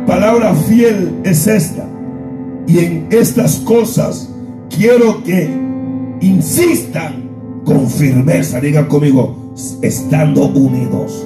[0.04, 1.86] Palabra fiel es esta.
[2.66, 4.28] Y en estas cosas
[4.68, 5.48] quiero que
[6.20, 7.30] insistan
[7.64, 8.60] con firmeza.
[8.60, 11.24] Digan conmigo, estando unidos.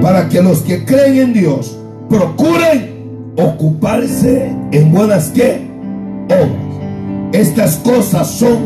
[0.00, 1.78] Para que los que creen en Dios
[2.08, 5.71] procuren ocuparse en buenas que
[7.32, 8.58] Estas cosas son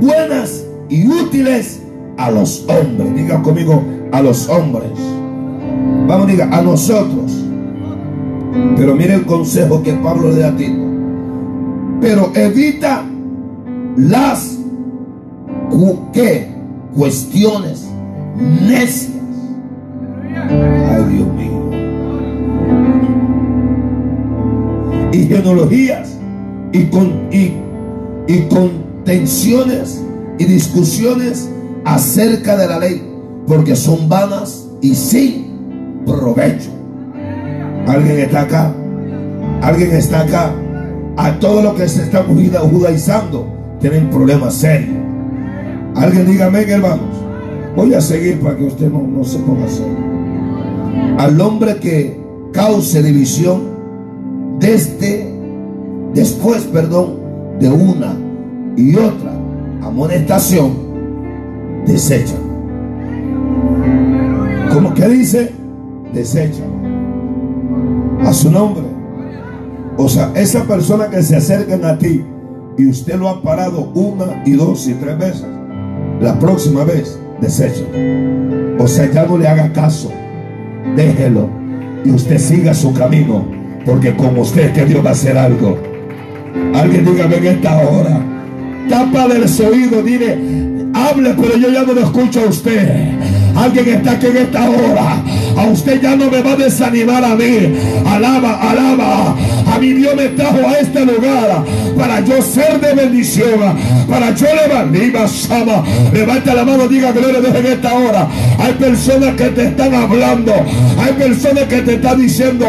[0.00, 1.80] buenas y útiles
[2.16, 3.14] a los hombres.
[3.14, 4.90] Diga conmigo, a los hombres.
[6.06, 7.44] Vamos, diga, a nosotros.
[8.76, 10.74] Pero mire el consejo que Pablo le da a ti.
[12.00, 13.04] Pero evita
[13.96, 14.58] las
[16.12, 16.48] ¿qué?
[16.96, 17.86] cuestiones
[18.36, 19.12] necias.
[20.34, 21.70] Ay, Dios mío.
[25.12, 25.26] Y
[26.72, 27.52] y con y,
[28.26, 30.02] y contenciones
[30.38, 31.48] y discusiones
[31.84, 33.02] acerca de la ley,
[33.46, 36.70] porque son vanas y sin provecho.
[37.86, 38.72] ¿Alguien está acá?
[39.62, 40.52] ¿Alguien está acá?
[41.16, 43.46] A todo lo que se está judaizando
[43.80, 44.96] tienen problemas serios.
[45.94, 47.18] Alguien dígame, hermanos.
[47.74, 49.96] Voy a seguir para que usted no, no se ponga serio.
[51.18, 52.20] Al hombre que
[52.52, 53.62] cause división
[54.58, 55.32] desde,
[56.14, 57.18] después, perdón,
[57.58, 58.16] de una
[58.76, 59.32] y otra
[59.82, 60.72] amonestación,
[61.86, 62.36] desecha.
[64.72, 65.52] ¿Cómo que dice?
[66.12, 66.62] Desecha
[68.24, 68.84] a su nombre.
[69.96, 72.24] O sea, esa persona que se acercan a ti
[72.76, 75.46] y usted lo ha parado una y dos y tres veces,
[76.20, 77.84] la próxima vez desecho.
[78.78, 80.10] O sea, ya no le haga caso.
[80.94, 81.48] Déjelo
[82.04, 83.44] y usted siga su camino,
[83.84, 85.76] porque con usted que Dios va a hacer algo.
[86.74, 88.20] Alguien dígame en esta hora.
[88.88, 90.38] Tapa del oído, dile,
[90.94, 93.12] hable, pero yo ya no lo escucho a usted.
[93.54, 95.22] Alguien está aquí en esta hora.
[95.56, 97.74] A usted ya no me va a desanimar a mí.
[98.06, 99.36] Alaba, alaba.
[99.66, 101.64] A mi Dios me trajo a este lugar
[101.98, 103.76] para yo ser de bendición.
[104.08, 104.78] Para yo levantar.
[106.12, 108.28] Levanta la mano, diga gloria a en esta hora.
[108.58, 110.52] Hay personas que te están hablando.
[110.98, 112.66] Hay personas que te están diciendo,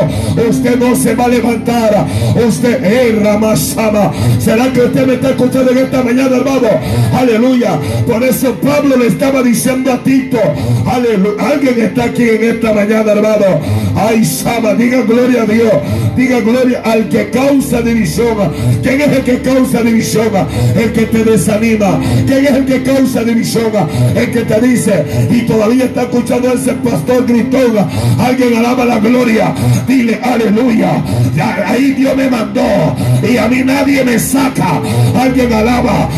[0.50, 2.08] usted no se va a levantar.
[2.48, 4.12] Usted, hey, Ramasama.
[4.40, 6.68] ¿Será que usted me está escuchando en esta mañana, hermano?
[7.14, 7.80] Aleluya.
[8.08, 10.40] Por eso Pablo le estaba diciendo a Tito,
[10.86, 11.50] aleluya.
[11.52, 13.62] Alguien está aquí en esta mañana hermano.
[13.96, 15.74] Ay, Sama, diga gloria a Dios.
[16.16, 18.52] Diga gloria al que causa división.
[18.82, 20.30] ¿Quién es el que causa división?
[20.76, 22.00] El que te desanima.
[22.26, 23.72] ¿Quién es el que causa división?
[24.16, 27.78] El que te dice y todavía está escuchando ese pastor gritón.
[28.20, 29.54] Alguien alaba la gloria.
[29.88, 31.04] Dile aleluya.
[31.66, 32.96] ahí Dios me mandó
[33.28, 34.82] y a mí nadie me saca.
[35.16, 36.10] Alguien alaba.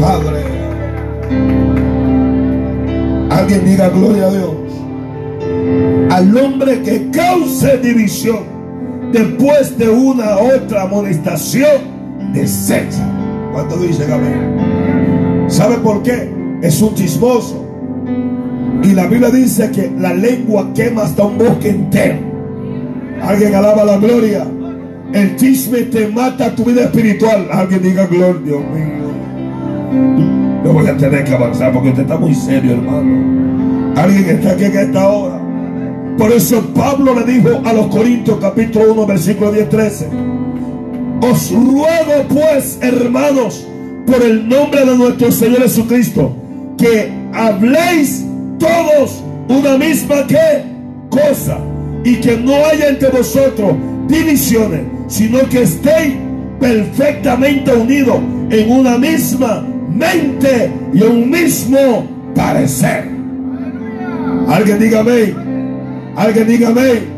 [0.00, 0.44] Padre.
[3.30, 4.54] Alguien diga gloria a Dios.
[6.10, 8.53] Al hombre que cause división
[9.14, 13.08] después de una otra amonestación, desecha.
[13.52, 15.46] ¿Cuánto dice amén?
[15.48, 16.28] ¿Sabe por qué?
[16.62, 17.64] Es un chismoso.
[18.82, 22.18] Y la Biblia dice que la lengua quema hasta un bosque entero.
[23.22, 24.46] Alguien alaba la gloria.
[25.12, 27.46] El chisme te mata tu vida espiritual.
[27.52, 29.04] Alguien diga gloria, Dios mío.
[30.64, 33.94] No voy a tener que avanzar porque usted está muy serio, hermano.
[33.96, 35.33] Alguien está aquí en esta hora.
[36.18, 40.08] Por eso Pablo le dijo a los Corintios capítulo 1 versículo 10, 13.
[41.20, 43.66] Os ruego pues, hermanos,
[44.06, 46.34] por el nombre de nuestro Señor Jesucristo,
[46.78, 48.24] que habléis
[48.58, 50.64] todos una misma ¿qué?
[51.10, 51.58] cosa
[52.04, 53.74] y que no haya entre vosotros
[54.08, 56.14] divisiones, sino que estéis
[56.60, 58.18] perfectamente unidos
[58.50, 63.10] en una misma mente y un mismo parecer.
[64.48, 65.34] Alguien dígame,
[66.16, 67.13] alguien dígame.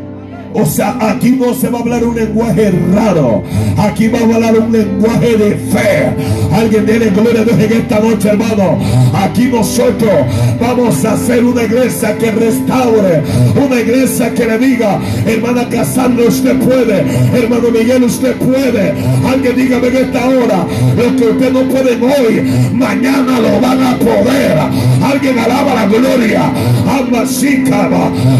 [0.53, 3.43] O sea, aquí no se va a hablar un lenguaje raro.
[3.77, 6.13] Aquí vamos a hablar un lenguaje de fe.
[6.51, 8.79] Alguien tiene gloria a Dios en esta noche, hermano.
[9.13, 10.11] Aquí nosotros
[10.59, 13.21] vamos a hacer una iglesia que restaure.
[13.55, 17.05] Una iglesia que le diga, hermana Casandra, usted puede.
[17.33, 18.93] Hermano Miguel, usted puede.
[19.27, 20.65] Alguien dígame en esta hora.
[20.95, 22.41] Lo que usted no puede hoy,
[22.73, 24.57] mañana lo van a poder.
[25.03, 26.51] Alguien alaba la gloria.
[26.87, 27.25] Alma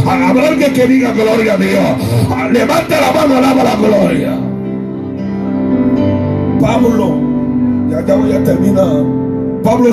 [0.06, 1.97] Habrá alguien que diga gloria a Dios.
[2.52, 4.38] Levante la mano, alaba la gloria.
[6.60, 7.18] Pablo,
[7.90, 9.06] ya, ya voy a terminar.
[9.64, 9.92] Pablo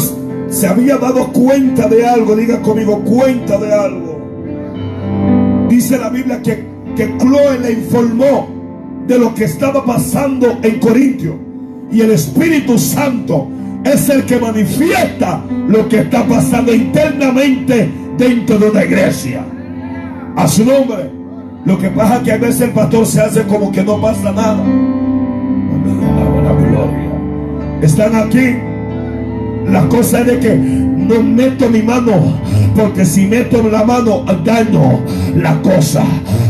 [0.48, 4.14] se había dado cuenta de algo, diga conmigo, cuenta de algo.
[5.68, 6.64] Dice la Biblia que,
[6.96, 7.06] que
[7.60, 8.48] le informó
[9.06, 11.36] de lo que estaba pasando en Corintio.
[11.90, 13.48] Y el Espíritu Santo
[13.84, 19.44] es el que manifiesta lo que está pasando internamente dentro de una iglesia.
[20.36, 21.13] A su nombre.
[21.64, 24.32] Lo que pasa es que a veces el pastor se hace como que no pasa
[24.32, 24.64] nada.
[27.80, 28.56] Están aquí.
[29.66, 32.38] La cosa es de que no meto mi mano,
[32.74, 35.00] porque si meto la mano daño
[35.34, 36.04] la cosa.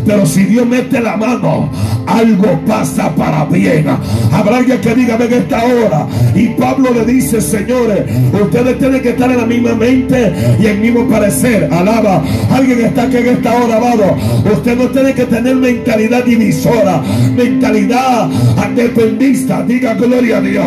[0.07, 1.70] Pero si Dios mete la mano,
[2.07, 3.86] algo pasa para bien.
[4.32, 6.07] Habrá alguien que diga, ven esta hora.
[6.34, 10.78] Y Pablo le dice, señores, ustedes tienen que estar en la misma mente y el
[10.78, 11.68] mismo parecer.
[11.72, 12.22] Alaba.
[12.51, 14.16] Alguien está aquí en esta hora, amado.
[14.53, 17.03] Usted no tiene que tener mentalidad divisora,
[17.34, 18.28] mentalidad
[18.74, 19.62] dependista.
[19.62, 20.66] Diga gloria a Dios.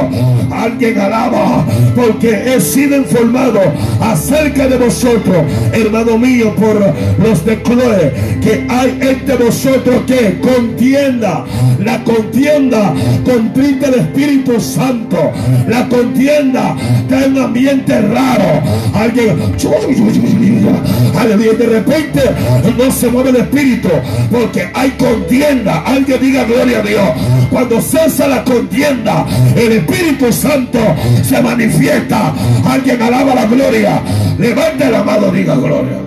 [0.52, 1.66] Alguien alaba,
[1.96, 3.60] porque he sido informado
[4.02, 5.38] acerca de vosotros,
[5.74, 6.94] hermano mío, por
[7.26, 11.46] los de Chloe, que hay entre vosotros que contienda,
[11.84, 12.94] la contienda
[13.26, 15.32] contrita el Espíritu Santo,
[15.68, 18.62] la contienda está un ambiente raro.
[18.94, 19.38] Alguien,
[21.58, 22.22] de repente
[22.78, 23.90] no se mueve el Espíritu
[24.32, 25.82] porque hay contienda.
[25.86, 27.10] Alguien diga gloria a Dios.
[27.50, 30.80] Cuando cesa la contienda, el Espíritu Santo
[31.24, 32.34] se manifiesta.
[32.66, 33.57] Alguien alaba la gloria.
[34.38, 36.00] Levante la mano, diga gloria.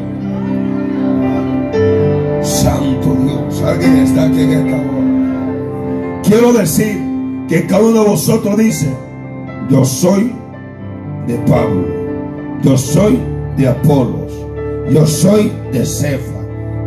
[2.43, 6.23] Santo Dios, alguien está aquí en esta hora.
[6.23, 7.01] Quiero decir
[7.49, 8.89] que cada uno de vosotros dice,
[9.69, 10.33] yo soy
[11.27, 11.87] de Pablo,
[12.63, 13.19] yo soy
[13.57, 14.33] de Apolos,
[14.91, 16.41] yo soy de Cefa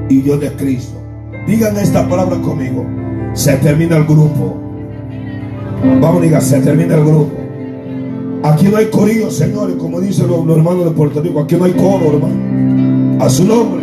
[0.09, 1.01] y yo de Cristo.
[1.45, 2.85] Digan esta palabra conmigo.
[3.33, 4.57] Se termina el grupo.
[5.99, 7.42] Vamos, diga, se termina el grupo.
[8.43, 11.39] Aquí no hay corillo, señores, como dicen los, hermanos de Puerto Rico.
[11.39, 13.23] Aquí no hay coro, hermano.
[13.23, 13.81] A su nombre.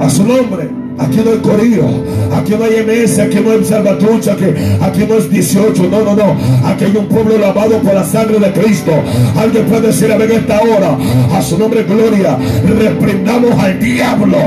[0.00, 0.70] A su nombre.
[0.98, 1.84] Aquí no hay corillo,
[2.34, 6.36] aquí no hay MS, aquí no hay salvatrucha, aquí, no es 18, no, no, no.
[6.66, 8.92] Aquí hay un pueblo lavado por la sangre de Cristo.
[9.36, 10.96] Alguien puede decir a ver esta hora,
[11.34, 14.38] a su nombre gloria, reprendamos al diablo.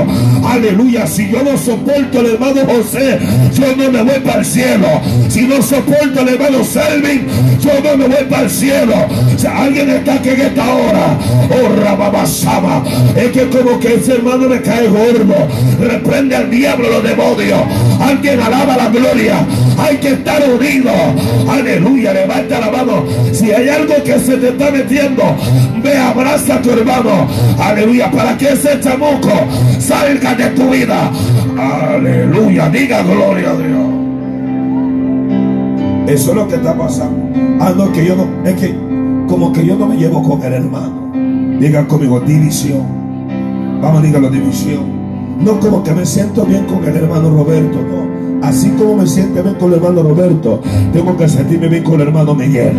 [0.44, 3.20] Aleluya, si yo no soporto al hermano José,
[3.54, 4.88] yo no me voy para el cielo.
[5.28, 7.26] Si no soporto al hermano Selvin,
[7.60, 8.94] yo no me voy para el cielo.
[8.96, 11.18] O alguien está aquí en esta hora.
[11.50, 12.84] Oh, Rababasama.
[13.14, 15.34] Es que como que ese hermano me cae gordo.
[15.80, 17.60] Reprende diablo los demonios.
[18.00, 19.44] Alguien alaba la gloria.
[19.78, 20.90] Hay que estar unido.
[21.48, 22.12] Aleluya.
[22.12, 23.04] Levanta la mano.
[23.32, 25.22] Si hay algo que se te está metiendo,
[25.82, 27.26] ve, abraza a tu hermano.
[27.58, 28.10] Aleluya.
[28.10, 29.32] Para que ese chamuco
[29.78, 31.10] salga de tu vida.
[31.58, 32.68] Aleluya.
[32.70, 33.90] Diga gloria a Dios.
[36.06, 37.30] Eso es lo que está pasando.
[37.60, 38.26] Ah, no, que yo no.
[38.44, 38.74] Es que
[39.28, 41.12] como que yo no me llevo con el hermano.
[41.60, 42.84] Digan conmigo, división.
[43.80, 44.99] Vamos, díganlo, división.
[45.40, 48.09] No como que me siento bien con el hermano Roberto, no.
[48.42, 50.62] Así como me siento bien con el hermano Roberto,
[50.92, 52.72] tengo que sentirme bien con el hermano Miguel.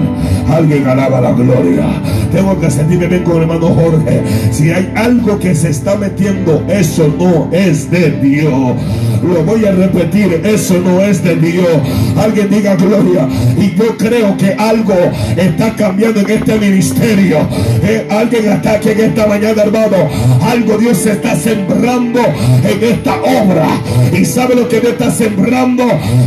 [0.49, 1.85] Alguien alaba la gloria.
[2.31, 4.23] Tengo que sentirme bien con el hermano Jorge.
[4.51, 8.75] Si hay algo que se está metiendo, eso no es de Dios.
[9.23, 11.67] Lo voy a repetir, eso no es de Dios.
[12.17, 13.27] Alguien diga gloria.
[13.57, 14.95] Y yo creo que algo
[15.37, 17.37] está cambiando en este ministerio.
[17.83, 20.09] Eh, alguien está aquí en esta mañana, hermano.
[20.41, 23.67] Algo Dios se está sembrando en esta obra.
[24.11, 25.50] Y sabe lo que Dios está sembrando.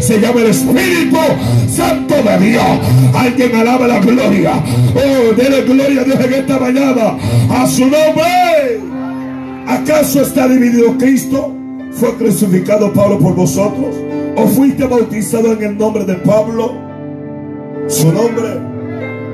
[0.00, 1.16] Se llama el Espíritu
[1.66, 2.62] Santo de Dios.
[3.14, 4.52] Alguien alaba la gloria.
[4.94, 7.16] Oh, dele gloria a Dios en esta mañana.
[7.50, 8.80] A su nombre.
[9.66, 11.54] ¿Acaso está dividido Cristo?
[11.92, 13.96] ¿Fue crucificado Pablo por vosotros?
[14.36, 16.74] ¿O fuiste bautizado en el nombre de Pablo?
[17.86, 18.60] Su nombre.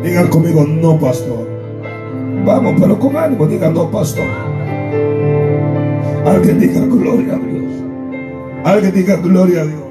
[0.05, 1.49] Digan conmigo, no, pastor.
[2.47, 4.25] Vamos, pero con ánimo, digan, no, pastor.
[6.25, 7.50] Alguien diga gloria a Dios.
[8.65, 9.83] Alguien diga gloria a Dios.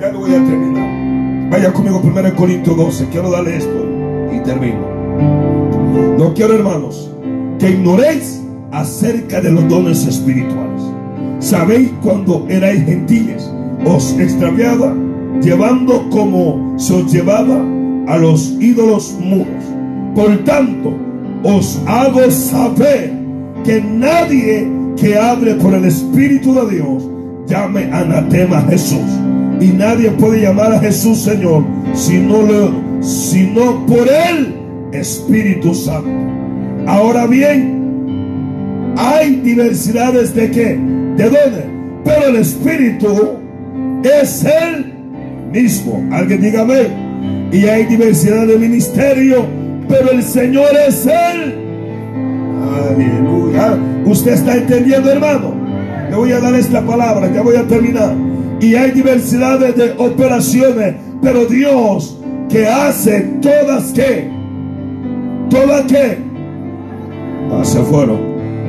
[0.00, 1.50] Ya no voy a terminar.
[1.50, 3.08] Vaya conmigo, 1 Corintios 12.
[3.10, 3.86] Quiero darle esto
[4.32, 4.80] y termino.
[6.18, 7.10] No quiero, hermanos,
[7.58, 8.42] que ignoréis
[8.72, 10.82] acerca de los dones espirituales.
[11.38, 13.50] Sabéis cuando erais gentiles,
[13.84, 14.92] os extraviaba,
[15.40, 17.64] llevando como se os llevaba
[18.08, 19.64] a los ídolos muros.
[20.14, 20.92] Por tanto,
[21.44, 23.12] os hago saber
[23.64, 27.08] que nadie que hable por el Espíritu de Dios
[27.50, 29.00] llame anatema Jesús.
[29.60, 34.54] Y nadie puede llamar a Jesús Señor sino, sino por el
[34.92, 36.08] Espíritu Santo.
[36.86, 40.78] Ahora bien, hay diversidades de qué?
[41.16, 41.66] ¿De dónde?
[42.04, 43.08] Pero el Espíritu
[44.02, 44.94] es el
[45.52, 46.02] mismo.
[46.12, 47.10] Alguien dígame.
[47.52, 49.44] Y hay diversidad de ministerio,
[49.88, 51.60] pero el Señor es el
[52.90, 53.78] Aleluya.
[54.04, 55.59] ¿Usted está entendiendo, hermano?
[56.10, 58.16] Le voy a dar esta palabra, ya voy a terminar.
[58.60, 64.28] Y hay diversidades de operaciones, pero Dios que hace todas que,
[65.48, 66.18] todas que,
[67.52, 68.18] ah, se fueron,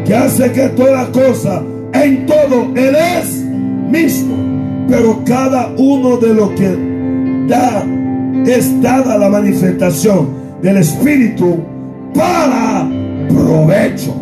[0.06, 1.64] que hace que toda cosa,
[1.94, 3.44] en todo, Él es
[3.90, 4.36] mismo,
[4.88, 6.78] pero cada uno de lo que
[7.48, 7.84] da,
[8.46, 10.30] es dada la manifestación
[10.62, 11.58] del Espíritu
[12.14, 12.88] para
[13.30, 14.14] provecho.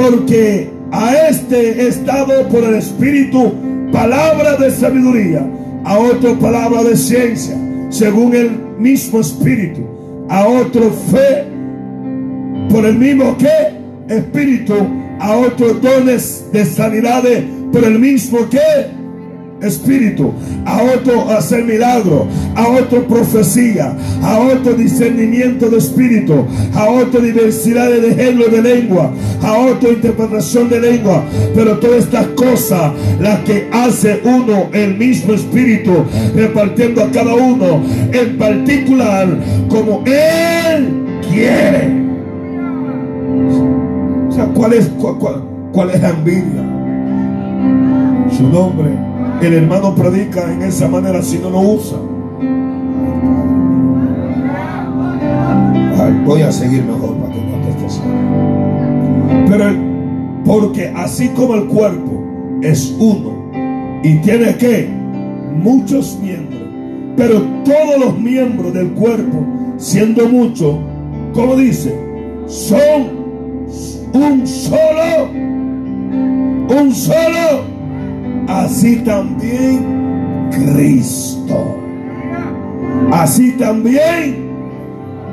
[0.00, 3.52] Porque a este es dado por el Espíritu
[3.92, 5.46] palabra de sabiduría,
[5.84, 7.54] a otro palabra de ciencia,
[7.90, 9.82] según el mismo Espíritu,
[10.30, 11.44] a otro fe
[12.70, 14.74] por el mismo que Espíritu,
[15.18, 18.58] a otros dones de sanidades por el mismo que
[19.62, 20.32] espíritu,
[20.64, 27.90] a otro hacer milagro, a otro profecía, a otro discernimiento de espíritu, a otro diversidad
[27.90, 31.24] de género de lengua, a otra interpretación de lengua.
[31.54, 36.04] Pero todas estas cosas, las que hace uno, el mismo espíritu,
[36.34, 37.82] repartiendo a cada uno
[38.12, 39.28] en particular
[39.68, 42.00] como él quiere.
[44.28, 44.88] O sea, ¿cuál es,
[45.72, 46.66] cuál, es la envidia?
[48.36, 49.09] Su nombre
[49.46, 51.96] el hermano predica en esa manera si no lo usa.
[56.24, 58.00] voy a seguir mejor para que no te estés.
[59.48, 59.64] Pero
[60.44, 62.22] porque así como el cuerpo
[62.62, 63.50] es uno
[64.02, 64.88] y tiene que
[65.56, 66.62] muchos miembros,
[67.16, 69.44] pero todos los miembros del cuerpo,
[69.76, 70.76] siendo muchos,
[71.34, 71.94] como dice,
[72.46, 73.20] son
[74.12, 75.28] un solo,
[76.80, 77.79] un solo
[78.50, 81.76] así también Cristo.
[83.12, 84.50] Así también,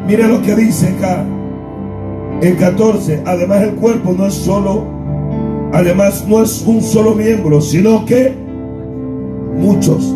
[0.08, 1.26] mire lo que dice acá,
[2.42, 4.84] en 14, además el cuerpo no es solo,
[5.74, 8.34] además no es un solo miembro, sino que
[9.58, 10.16] muchos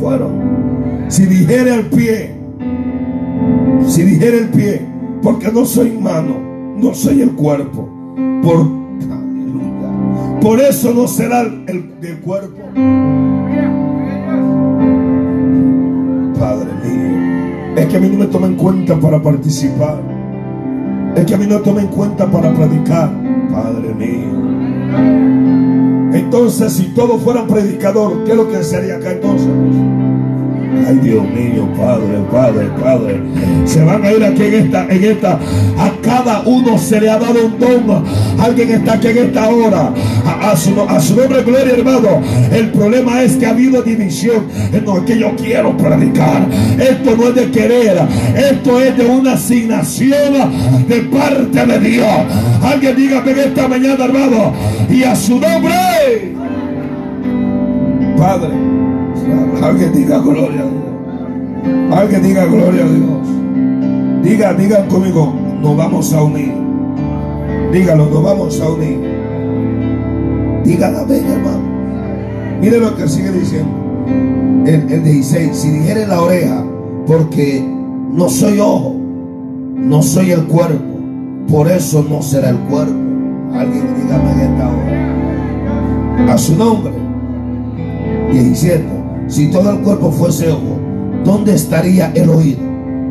[0.00, 1.06] fueron.
[1.08, 2.34] Si dijera el pie,
[3.86, 4.82] si dijera el pie,
[5.22, 6.36] porque no soy mano,
[6.76, 7.88] no soy el cuerpo,
[8.42, 8.83] por
[10.44, 12.60] por eso no será el del cuerpo.
[16.38, 20.02] Padre mío, es que a mí no me tomen cuenta para participar.
[21.16, 23.10] Es que a mí no me tomen cuenta para predicar.
[23.50, 24.34] Padre mío.
[26.12, 29.48] Entonces, si todos fueran predicador, ¿qué es lo que sería acá entonces?
[30.86, 33.22] Ay, Dios mío, Padre, Padre, Padre.
[33.64, 35.32] Se van a ir aquí en esta, en esta.
[35.78, 38.04] A cada uno se le ha dado un don.
[38.38, 39.92] Alguien está aquí en esta hora.
[40.42, 42.20] A, su, nombre, gloria, hermano.
[42.52, 44.46] El problema es que ha habido división.
[44.84, 46.46] No es que yo quiero predicar.
[46.78, 47.98] Esto no es de querer.
[48.36, 52.08] Esto es de una asignación de parte de Dios.
[52.62, 54.52] Alguien dígame en esta mañana, hermano.
[54.90, 56.34] Y a su nombre.
[58.16, 58.63] Padre.
[59.64, 61.98] Alguien diga gloria a Dios.
[61.98, 64.22] Alguien diga gloria a Dios.
[64.22, 66.52] Diga, digan conmigo, nos vamos a unir.
[67.72, 69.00] Dígalo, nos vamos a unir.
[70.64, 71.62] Diga la vez, hermano.
[72.60, 73.72] Mire lo que sigue diciendo.
[74.66, 75.56] El, el 16.
[75.56, 76.62] Si dijere la oreja,
[77.06, 77.66] porque
[78.12, 78.94] no soy ojo,
[79.76, 80.84] no soy el cuerpo,
[81.48, 82.92] por eso no será el cuerpo.
[83.54, 86.34] Alguien dígame en esta hora.
[86.34, 86.92] A su nombre.
[88.30, 88.93] 17.
[89.26, 90.78] Si todo el cuerpo fuese ojo,
[91.24, 92.60] ¿dónde estaría el oído?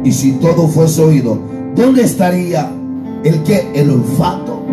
[0.03, 1.39] Y si todo fuese oído,
[1.76, 2.70] ¿dónde estaría
[3.24, 3.68] el que?
[3.74, 4.64] El olfato.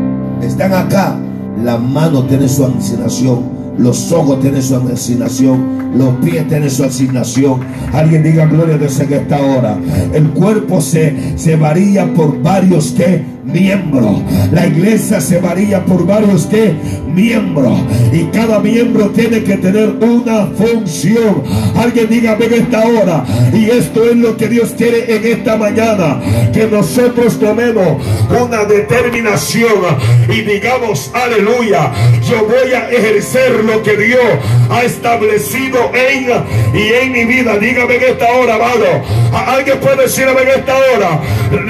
[0.42, 1.18] Están acá.
[1.64, 3.60] La mano tiene su asignación.
[3.78, 5.80] Los ojos tienen su asignación.
[5.96, 7.60] Los pies tienen su asignación.
[7.92, 9.78] Alguien diga gloria a Dios en esta hora.
[10.12, 14.22] El cuerpo se, se varía por varios que miembro.
[14.52, 16.74] La iglesia se varía por varios que
[17.06, 17.80] miembros.
[18.12, 21.42] Y cada miembro tiene que tener una función.
[21.76, 23.24] Alguien diga en esta hora.
[23.52, 26.20] Y esto es lo que Dios quiere en esta mañana.
[26.52, 29.80] Que nosotros tomemos una determinación
[30.28, 31.92] y digamos, aleluya,
[32.28, 34.20] yo voy a ejercer lo que Dios
[34.70, 36.10] ha establecido en
[36.74, 37.58] y en mi vida.
[37.58, 38.86] Dígame en esta hora, amado.
[39.32, 41.20] Alguien puede decirme en esta hora.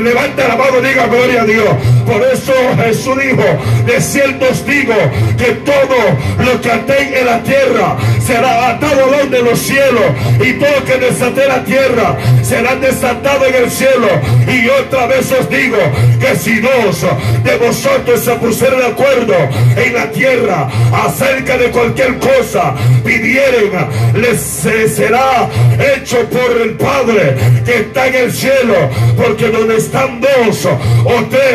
[0.03, 1.70] Levanta la mano, diga gloria a Dios.
[2.07, 2.53] Por eso
[2.85, 3.45] Jesús dijo,
[3.87, 4.95] de cierto os digo
[5.39, 5.99] que todo
[6.45, 10.05] lo que atéis en la tierra será atado donde los cielos
[10.41, 14.09] y todo lo que desate la tierra será desatado en el cielo.
[14.47, 15.79] Y otra vez os digo
[16.21, 17.07] que si dos
[17.45, 19.35] de vosotros se pusieran de acuerdo
[19.77, 20.69] en la tierra
[21.05, 23.71] acerca de cualquier cosa pidieren,
[24.15, 25.49] les será
[25.97, 28.75] hecho por el Padre que está en el cielo.
[29.17, 31.50] Porque donde están dos o tres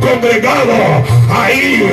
[0.00, 1.90] congregados, ahí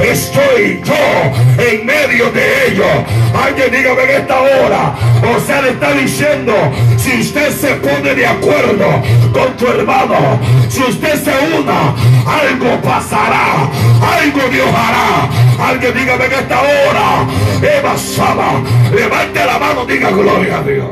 [0.00, 2.86] estoy yo en medio de ellos.
[3.34, 4.94] Alguien dígame en esta hora.
[5.34, 6.52] O sea, le está diciendo,
[6.98, 11.94] si usted se pone de acuerdo con tu hermano, si usted se una,
[12.26, 13.68] algo pasará,
[14.18, 15.68] algo Dios hará.
[15.68, 17.26] Alguien dígame en esta hora,
[17.78, 18.62] Eva Saba,
[18.94, 20.86] levante la mano, diga gloria a Dios.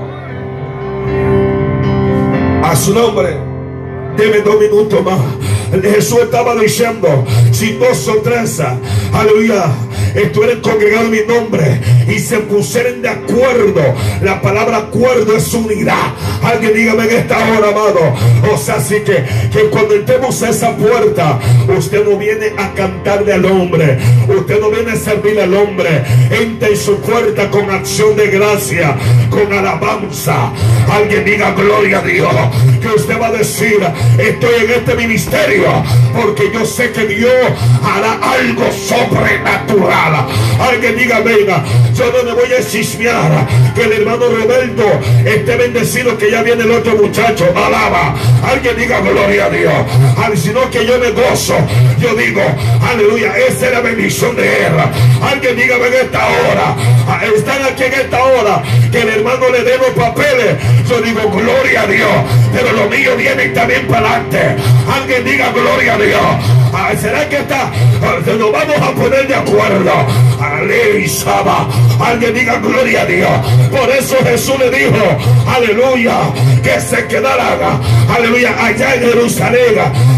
[2.63, 3.52] A su nombre,
[4.17, 5.21] debe dos minutos más.
[5.83, 8.61] Jesús estaba diciendo, si dos o tres,
[9.13, 9.73] aleluya,
[10.15, 13.83] estuvieran congregados en mi nombre y se pusieran de acuerdo.
[14.23, 16.13] La palabra acuerdo es unidad.
[16.43, 18.15] Alguien dígame en esta hora, amado.
[18.53, 21.39] O sea, así que, que cuando entremos a esa puerta,
[21.77, 23.99] usted no viene a cantarle al hombre.
[24.29, 26.03] Usted no viene a servir al hombre.
[26.31, 28.97] Entra en su puerta con acción de gracia,
[29.31, 30.53] con alabanza.
[30.91, 32.35] Alguien diga gloria a Dios.
[32.81, 33.79] Que usted va a decir,
[34.19, 35.83] estoy en este ministerio
[36.15, 37.33] porque yo sé que Dios
[37.83, 40.27] hará algo sobrenatural.
[40.61, 41.65] Alguien diga, venga,
[41.95, 44.85] yo no me voy a chismear que el hermano Roberto
[45.25, 47.45] esté bendecido que ya viene el otro muchacho.
[47.55, 48.15] Alaba.
[48.43, 49.75] Alguien diga gloria a Dios.
[50.17, 51.57] Al sino que yo me gozo.
[52.01, 52.41] Yo digo,
[52.81, 54.73] aleluya, esa es la bendición de él.
[55.23, 56.75] Alguien diga en esta hora.
[57.07, 58.63] Ah, están aquí en esta hora.
[58.91, 60.57] Que el hermano le dé los papeles.
[60.89, 62.17] Yo digo, gloria a Dios.
[62.55, 64.57] Pero lo mío viene también para adelante.
[64.91, 66.23] Alguien diga gloria a Dios.
[66.73, 67.71] Ah, ¿Será que está?
[68.03, 69.93] Ah, nos vamos a poner de acuerdo.
[70.41, 70.93] Aleluya.
[72.01, 73.31] Alguien diga gloria a Dios.
[73.71, 74.97] Por eso Jesús le dijo,
[75.47, 76.22] aleluya,
[76.63, 77.81] que se quedara,
[78.15, 79.63] aleluya, allá en Jerusalén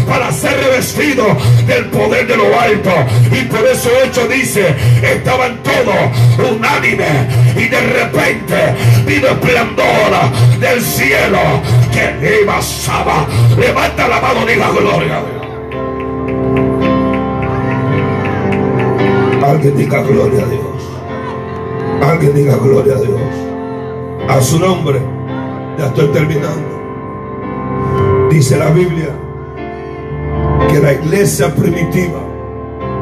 [0.07, 1.25] para ser revestido
[1.67, 2.91] del poder de lo alto.
[3.31, 8.75] Y por eso hecho dice, estaban todos unánimes y de repente
[9.05, 9.85] vino esplendor
[10.59, 11.39] del cielo
[11.91, 12.15] que
[12.61, 13.27] Saba.
[13.57, 15.45] Levanta la mano, diga gloria a Dios.
[19.43, 20.65] Alguien diga gloria a Dios.
[22.01, 23.21] Alguien diga gloria a Dios.
[24.29, 25.14] A su nombre.
[25.77, 26.75] Ya estoy terminando.
[28.29, 29.09] Dice la Biblia
[30.69, 32.21] que la iglesia primitiva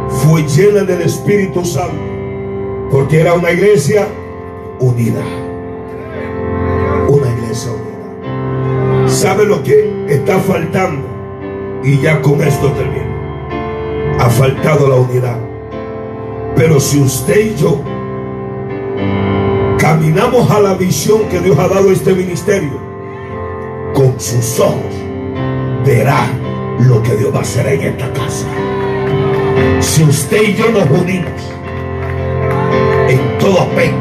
[0.10, 2.02] fue llena del Espíritu Santo.
[2.90, 4.08] Porque era una iglesia
[4.80, 5.22] unida.
[7.08, 9.08] Una iglesia unida.
[9.08, 11.08] ¿Sabe lo que está faltando?
[11.84, 13.14] Y ya con esto termino.
[14.20, 15.40] Ha faltado la unidad.
[16.56, 17.82] Pero si usted y yo
[19.94, 22.80] caminamos a la visión que Dios ha dado a este ministerio,
[23.94, 24.92] con sus ojos
[25.86, 26.26] verá
[26.80, 28.48] lo que Dios va a hacer en esta casa.
[29.82, 31.32] Si usted y yo nos unimos
[33.08, 33.98] en todo aspecto,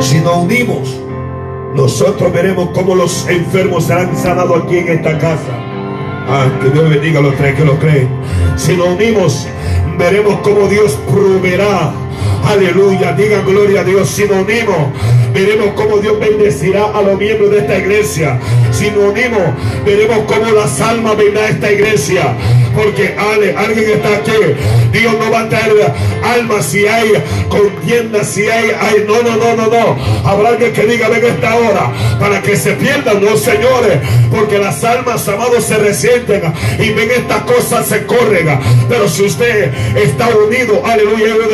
[0.00, 1.00] si nos unimos,
[1.74, 5.68] nosotros veremos cómo los enfermos serán sanados aquí en esta casa.
[6.30, 8.10] Ah, que Dios bendiga a los tres que lo creen.
[8.56, 9.48] Si nos unimos,
[9.98, 12.07] veremos cómo Dios proveerá.
[12.48, 14.08] Aleluya, diga gloria a Dios.
[14.08, 14.76] Si nos unimos,
[15.34, 18.38] veremos cómo Dios bendecirá a los miembros de esta iglesia.
[18.72, 19.42] Si nos unimos,
[19.84, 22.34] veremos cómo las almas vendrán a esta iglesia.
[22.74, 24.32] Porque ale, alguien está aquí.
[24.92, 25.92] Dios no va a traer
[26.22, 27.12] almas si hay
[27.48, 29.04] contienda, si hay, hay.
[29.06, 29.96] No, no, no, no, no.
[30.24, 31.92] Habrá alguien que diga, ven esta hora.
[32.20, 33.98] Para que se pierdan, no señores.
[34.30, 36.52] Porque las almas, amados, se resienten.
[36.78, 38.58] Y ven estas cosas, se corren.
[38.88, 41.48] Pero si usted está unido, aleluya, yo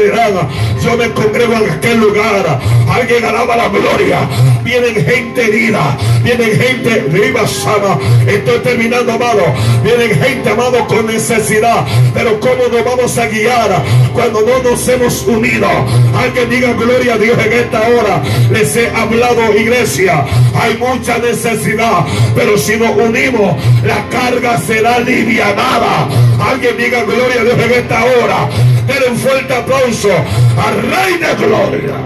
[0.82, 2.60] yo me congrego en aquel lugar.
[2.88, 4.20] Alguien alaba la gloria.
[4.62, 5.96] Vienen gente herida.
[6.22, 7.98] Vienen gente viva, sana.
[8.26, 9.42] Estoy terminando, amado.
[9.82, 11.84] Vienen gente, amado, con necesidad.
[12.12, 13.82] Pero ¿cómo nos vamos a guiar
[14.12, 15.68] cuando no nos hemos unido?
[16.16, 18.22] Alguien diga gloria a Dios en esta hora.
[18.50, 20.24] Les he hablado, iglesia.
[20.54, 22.04] Hay mucha necesidad.
[22.34, 26.08] Pero si nos unimos, la carga será alivianada.
[26.44, 28.48] Alguien diga gloria a Dios en esta hora.
[28.86, 31.96] Denle un fuerte aplauso al Rey de Gloria.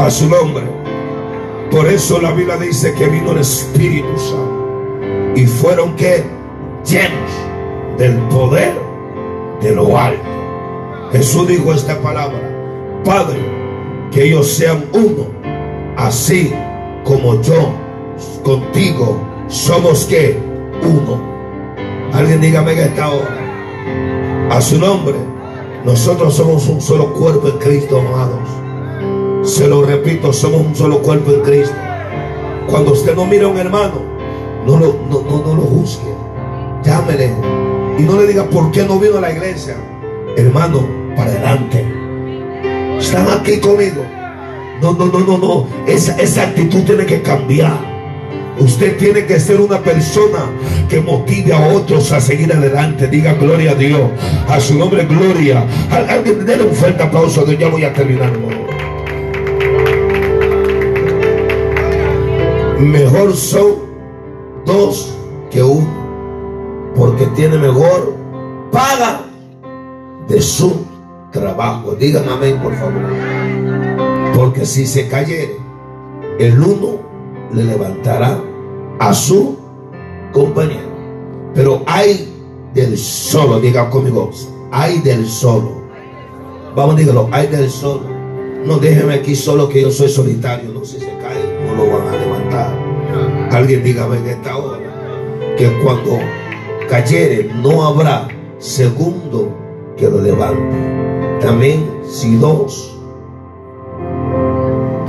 [0.00, 0.64] A su nombre.
[1.70, 5.32] Por eso la Biblia dice que vino el Espíritu Santo.
[5.36, 6.24] Y fueron que
[6.84, 7.30] llenos
[7.98, 8.74] del poder
[9.60, 11.08] de lo alto.
[11.12, 12.40] Jesús dijo esta palabra.
[13.04, 13.38] Padre,
[14.10, 15.26] que ellos sean uno
[15.96, 16.52] así
[17.04, 17.74] como yo
[18.42, 20.38] contigo somos que
[20.82, 21.20] uno.
[22.12, 23.38] Alguien dígame que esta hora.
[24.50, 25.14] A su nombre.
[25.84, 29.48] Nosotros somos un solo cuerpo en Cristo, amados.
[29.48, 31.74] Se lo repito, somos un solo cuerpo en Cristo.
[32.68, 34.00] Cuando usted no mira a un hermano,
[34.64, 36.14] no lo, no, no, lo juzgue.
[36.84, 37.32] Llámele.
[37.98, 39.76] Y no le diga por qué no vino a la iglesia.
[40.36, 40.86] Hermano,
[41.16, 41.84] para adelante.
[42.98, 44.02] Están aquí conmigo.
[44.80, 45.66] No, no, no, no, no.
[45.86, 47.91] Esa, esa actitud tiene que cambiar.
[48.58, 50.50] Usted tiene que ser una persona
[50.88, 53.08] que motive a otros a seguir adelante.
[53.08, 54.10] Diga gloria a Dios.
[54.48, 55.66] A su nombre, gloria.
[55.90, 57.50] Alguien déle un fuerte aplauso.
[57.52, 58.32] Ya voy a terminar.
[62.78, 63.74] Mejor son
[64.66, 65.16] dos
[65.50, 66.92] que uno.
[66.94, 68.14] Porque tiene mejor
[68.70, 69.22] paga
[70.28, 70.84] de su
[71.32, 71.94] trabajo.
[71.94, 73.02] Digan amén, por favor.
[74.34, 75.56] Porque si se cayere,
[76.38, 77.11] el uno
[77.52, 78.38] le levantará
[78.98, 79.56] a su
[80.32, 80.92] compañero.
[81.54, 82.28] Pero hay
[82.74, 84.30] del solo, diga conmigo,
[84.70, 85.82] hay del solo.
[86.74, 88.02] Vamos, dígalo, hay del solo.
[88.64, 90.70] No déjeme aquí solo que yo soy solitario.
[90.72, 92.92] No, si se cae, no lo van a levantar.
[93.50, 94.78] Alguien dígame en esta hora
[95.58, 96.18] que cuando
[96.88, 98.28] cayere no habrá
[98.58, 99.54] segundo
[99.96, 100.76] que lo levante.
[101.40, 102.98] También si dos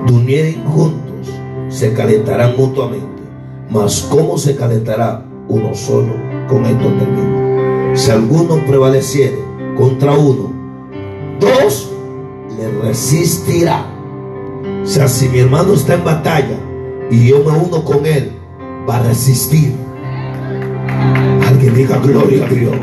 [0.08, 1.03] durmieren juntos,
[1.74, 3.24] se calentarán mutuamente.
[3.70, 6.14] Mas ¿cómo se calentará uno solo?
[6.48, 7.96] Con esto termino.
[7.96, 9.40] Si alguno prevaleciere
[9.76, 10.54] contra uno,
[11.40, 11.92] dos
[12.58, 13.86] le resistirá.
[14.84, 16.60] O sea, si mi hermano está en batalla
[17.10, 18.32] y yo me uno con él,
[18.88, 19.74] va a resistir.
[21.48, 22.76] Alguien diga gloria a Dios.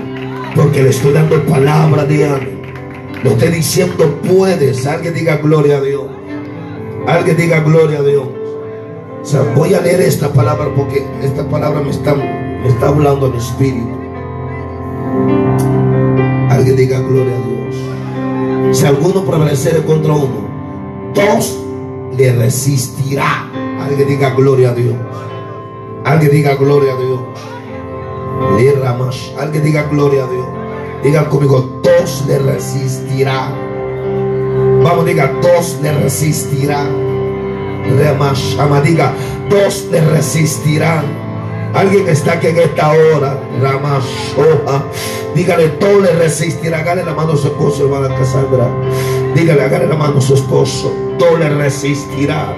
[0.57, 2.61] Porque le estoy dando palabra de ánimo.
[3.23, 4.85] Lo estoy diciendo puedes.
[4.87, 6.05] Alguien diga gloria a Dios.
[7.07, 8.40] Alguien diga gloria a Dios.
[9.55, 13.89] Voy a leer esta palabra porque esta palabra me está, me está hablando en espíritu.
[16.51, 18.77] Alguien diga gloria a Dios.
[18.77, 20.49] Si alguno prevaleciere contra uno,
[21.15, 21.63] dos
[22.17, 23.49] le resistirá.
[23.81, 24.97] Alguien diga gloria a Dios.
[26.05, 27.21] Alguien diga gloria a Dios.
[29.39, 30.47] Alguien diga gloria a Dios.
[31.05, 33.49] Diga conmigo, dos le resistirá.
[34.83, 36.85] Vamos, diga, dos le resistirá.
[38.83, 39.13] Diga,
[39.49, 41.05] dos le resistirán.
[41.75, 43.39] Alguien está aquí en esta hora.
[43.61, 44.85] Ramashoha.
[45.35, 46.81] Dígale, dos le resistirán.
[46.81, 48.69] Hágale la mano a su esposo, hermana Casandra.
[49.35, 51.10] Dígale, agarre la mano a su esposo.
[51.21, 52.57] Todo le resistirá.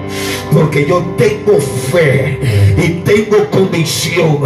[0.53, 1.59] Porque yo tengo
[1.91, 2.39] fe
[2.77, 4.39] y tengo convicción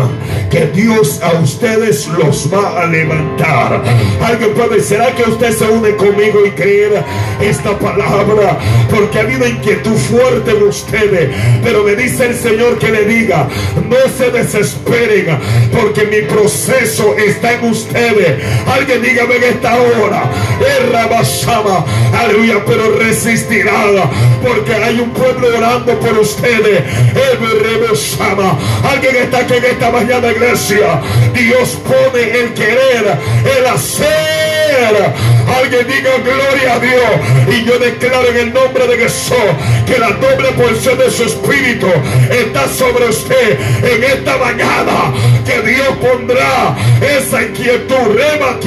[0.49, 3.84] que Dios a ustedes los va a levantar.
[4.26, 7.03] Alguien puede, ¿será que usted se une conmigo y creer
[7.39, 8.57] esta palabra?
[8.89, 11.30] Porque ha habido inquietud fuerte en ustedes.
[11.63, 13.47] Pero me dice el Señor que le diga,
[13.88, 15.38] no se desesperen
[15.72, 18.43] porque mi proceso está en ustedes.
[18.65, 20.32] Alguien dígame en esta hora,
[22.20, 23.86] aleluya, pero resistirá
[24.43, 26.84] porque hay un pueblo orando por ustedes.
[28.84, 31.01] Alguien está aquí en esta mañana, iglesia.
[31.34, 33.18] Dios pone el querer,
[33.58, 35.37] el hacer.
[35.48, 37.58] Alguien diga gloria a Dios.
[37.58, 39.36] Y yo declaro en el nombre de Jesús
[39.86, 41.88] que la doble porción de su espíritu
[42.30, 45.14] está sobre usted en esta mañana.
[45.45, 47.95] Que Dios pondrá esa inquietud.
[48.16, 48.58] Rema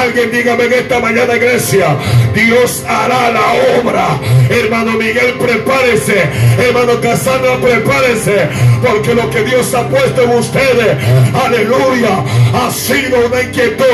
[0.00, 1.96] Alguien dígame en esta mañana, iglesia.
[2.34, 4.20] Dios hará la obra.
[4.48, 6.28] Hermano Miguel, prepárese.
[6.58, 8.48] Hermano Casandra, prepárese.
[8.82, 10.96] Porque lo que Dios ha puesto en ustedes,
[11.44, 12.24] aleluya,
[12.54, 13.84] ha sido una inquietud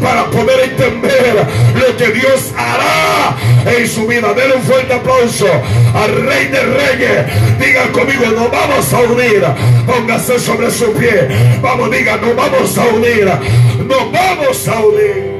[0.00, 3.36] para poder entender lo que Dios hará
[3.66, 4.32] en su vida.
[4.32, 5.46] Denle un fuerte aplauso
[5.94, 7.58] al Rey de Reyes.
[7.58, 9.44] Diga conmigo, nos vamos a unir.
[9.86, 11.28] Póngase sobre su pie.
[11.60, 13.26] Vamos, diga, nos vamos a unir.
[13.86, 15.32] Nos vamos a unir.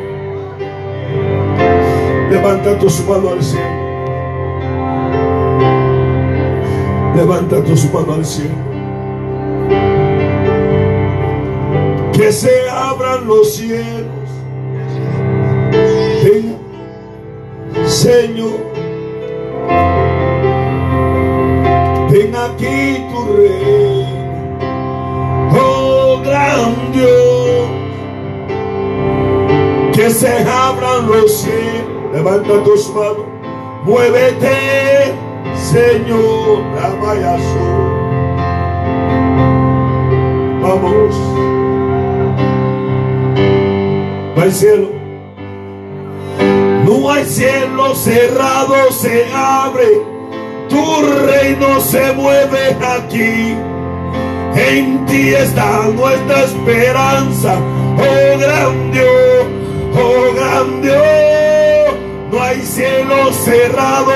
[2.30, 3.82] Levanta tus manos al cielo.
[7.14, 8.72] Levanta tus manos al cielo.
[12.12, 14.01] Que se abran los cielos.
[17.92, 18.58] Señor.
[22.10, 24.06] Ven aquí tu rey.
[25.54, 27.68] Oh gran Dios.
[29.94, 32.12] Que se abran los cielos.
[32.14, 33.26] Levanta tus manos.
[33.84, 35.14] Muévete,
[35.54, 36.62] Señor.
[36.82, 37.68] Amayasu.
[40.62, 41.14] Vamos.
[44.38, 45.01] Va cielo.
[46.92, 50.02] No hay cielo cerrado, se abre.
[50.68, 50.84] Tu
[51.26, 53.56] reino se mueve aquí.
[54.54, 57.54] En ti está nuestra esperanza.
[57.96, 59.46] Oh gran Dios,
[59.94, 61.96] oh gran Dios.
[62.30, 64.12] No hay cielo cerrado.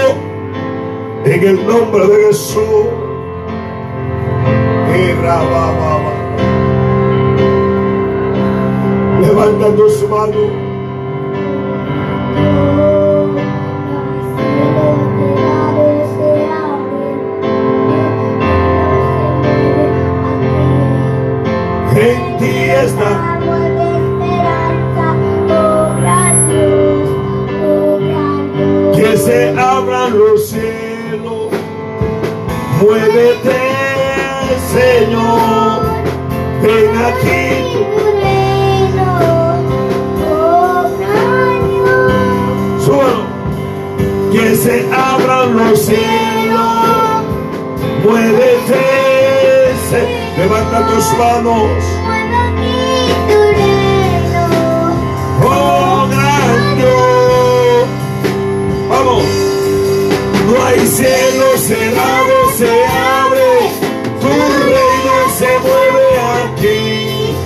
[1.24, 2.87] En el nombre de Jesús.
[9.22, 10.66] Levanta tus manos.
[28.95, 31.53] Que se abran los cielos.
[32.81, 33.61] Muévete,
[34.72, 35.83] Señor.
[36.62, 37.47] Ven aquí.
[44.33, 47.24] Que se abran los cielos.
[48.05, 48.97] Muévete.
[50.37, 52.06] Levanta tus manos.
[60.67, 63.71] Hay cielo cerrado, se abre.
[64.21, 66.07] Tu reino se mueve
[66.43, 67.37] aquí.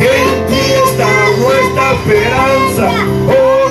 [0.00, 3.41] En ti está nuestra esperanza.